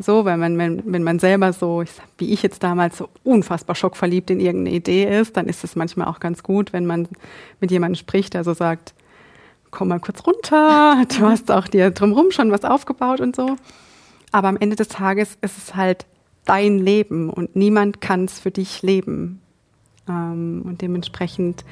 so, 0.00 0.24
weil 0.24 0.36
man, 0.36 0.56
wenn, 0.58 0.82
wenn 0.92 1.02
man 1.02 1.18
selber 1.18 1.52
so, 1.52 1.82
ich, 1.82 1.90
wie 2.18 2.32
ich 2.32 2.42
jetzt 2.42 2.62
damals, 2.62 2.98
so 2.98 3.08
unfassbar 3.24 3.76
schockverliebt 3.76 4.30
in 4.30 4.40
irgendeine 4.40 4.76
Idee 4.76 5.20
ist, 5.20 5.36
dann 5.36 5.46
ist 5.46 5.64
es 5.64 5.76
manchmal 5.76 6.08
auch 6.08 6.20
ganz 6.20 6.42
gut, 6.42 6.72
wenn 6.72 6.86
man 6.86 7.08
mit 7.60 7.70
jemandem 7.70 7.96
spricht, 7.96 8.34
der 8.34 8.44
so 8.44 8.54
sagt, 8.54 8.94
komm 9.70 9.88
mal 9.88 10.00
kurz 10.00 10.26
runter, 10.26 11.04
du 11.18 11.26
hast 11.26 11.50
auch 11.50 11.68
dir 11.68 11.90
drumherum 11.90 12.30
schon 12.30 12.50
was 12.50 12.64
aufgebaut 12.64 13.20
und 13.20 13.36
so. 13.36 13.56
Aber 14.32 14.48
am 14.48 14.56
Ende 14.56 14.76
des 14.76 14.88
Tages 14.88 15.36
ist 15.40 15.58
es 15.58 15.74
halt 15.74 16.06
dein 16.44 16.78
Leben 16.78 17.30
und 17.30 17.56
niemand 17.56 18.00
kann 18.00 18.24
es 18.24 18.40
für 18.40 18.50
dich 18.50 18.82
leben. 18.82 19.40
Ähm, 20.08 20.62
und 20.64 20.82
dementsprechend 20.82 21.64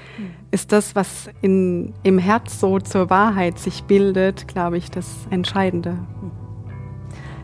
ist 0.50 0.72
das, 0.72 0.94
was 0.94 1.28
in, 1.40 1.94
im 2.02 2.18
Herz 2.18 2.60
so 2.60 2.78
zur 2.78 3.10
Wahrheit 3.10 3.58
sich 3.58 3.84
bildet, 3.84 4.48
glaube 4.48 4.76
ich, 4.76 4.90
das 4.90 5.06
Entscheidende. 5.30 5.98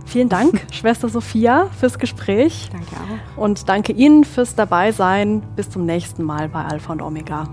Vielen 0.05 0.29
Dank, 0.29 0.67
Schwester 0.73 1.09
Sophia, 1.09 1.71
fürs 1.79 1.99
Gespräch. 1.99 2.69
Danke 2.73 2.97
auch. 2.97 3.43
Und 3.43 3.69
danke 3.69 3.93
Ihnen 3.93 4.25
fürs 4.25 4.55
Dabeisein. 4.55 5.43
Bis 5.57 5.71
zum 5.71 5.87
nächsten 5.87 6.23
Mal 6.23 6.49
bei 6.49 6.65
Alpha 6.65 6.93
und 6.93 7.03
Omega. 7.03 7.49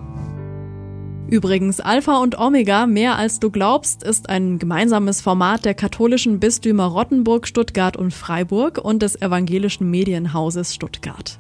Übrigens, 1.31 1.79
Alpha 1.79 2.17
und 2.17 2.37
Omega, 2.37 2.85
mehr 2.85 3.15
als 3.15 3.39
du 3.39 3.51
glaubst, 3.51 4.03
ist 4.03 4.27
ein 4.27 4.59
gemeinsames 4.59 5.21
Format 5.21 5.63
der 5.63 5.73
katholischen 5.73 6.41
Bistümer 6.41 6.87
Rottenburg, 6.87 7.47
Stuttgart 7.47 7.95
und 7.95 8.13
Freiburg 8.13 8.77
und 8.77 9.01
des 9.01 9.21
evangelischen 9.21 9.89
Medienhauses 9.89 10.75
Stuttgart. 10.75 11.39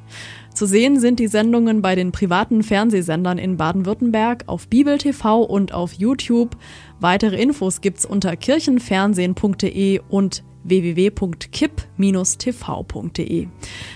Zu 0.53 0.65
sehen 0.65 0.97
sind 0.97 1.19
die 1.19 1.27
Sendungen 1.27 1.81
bei 1.81 1.95
den 1.95 2.13
privaten 2.13 2.63
Fernsehsendern 2.63 3.37
in 3.37 3.57
Baden-Württemberg, 3.57 4.45
auf 4.47 4.69
Bibel 4.69 4.97
TV 4.97 5.43
und 5.43 5.73
auf 5.73 5.91
YouTube. 5.91 6.55
Weitere 7.01 7.41
Infos 7.41 7.81
gibt's 7.81 8.05
unter 8.05 8.37
kirchenfernsehen.de 8.37 9.99
und 10.07 10.43
www.kipp-tv.de. 10.63 13.47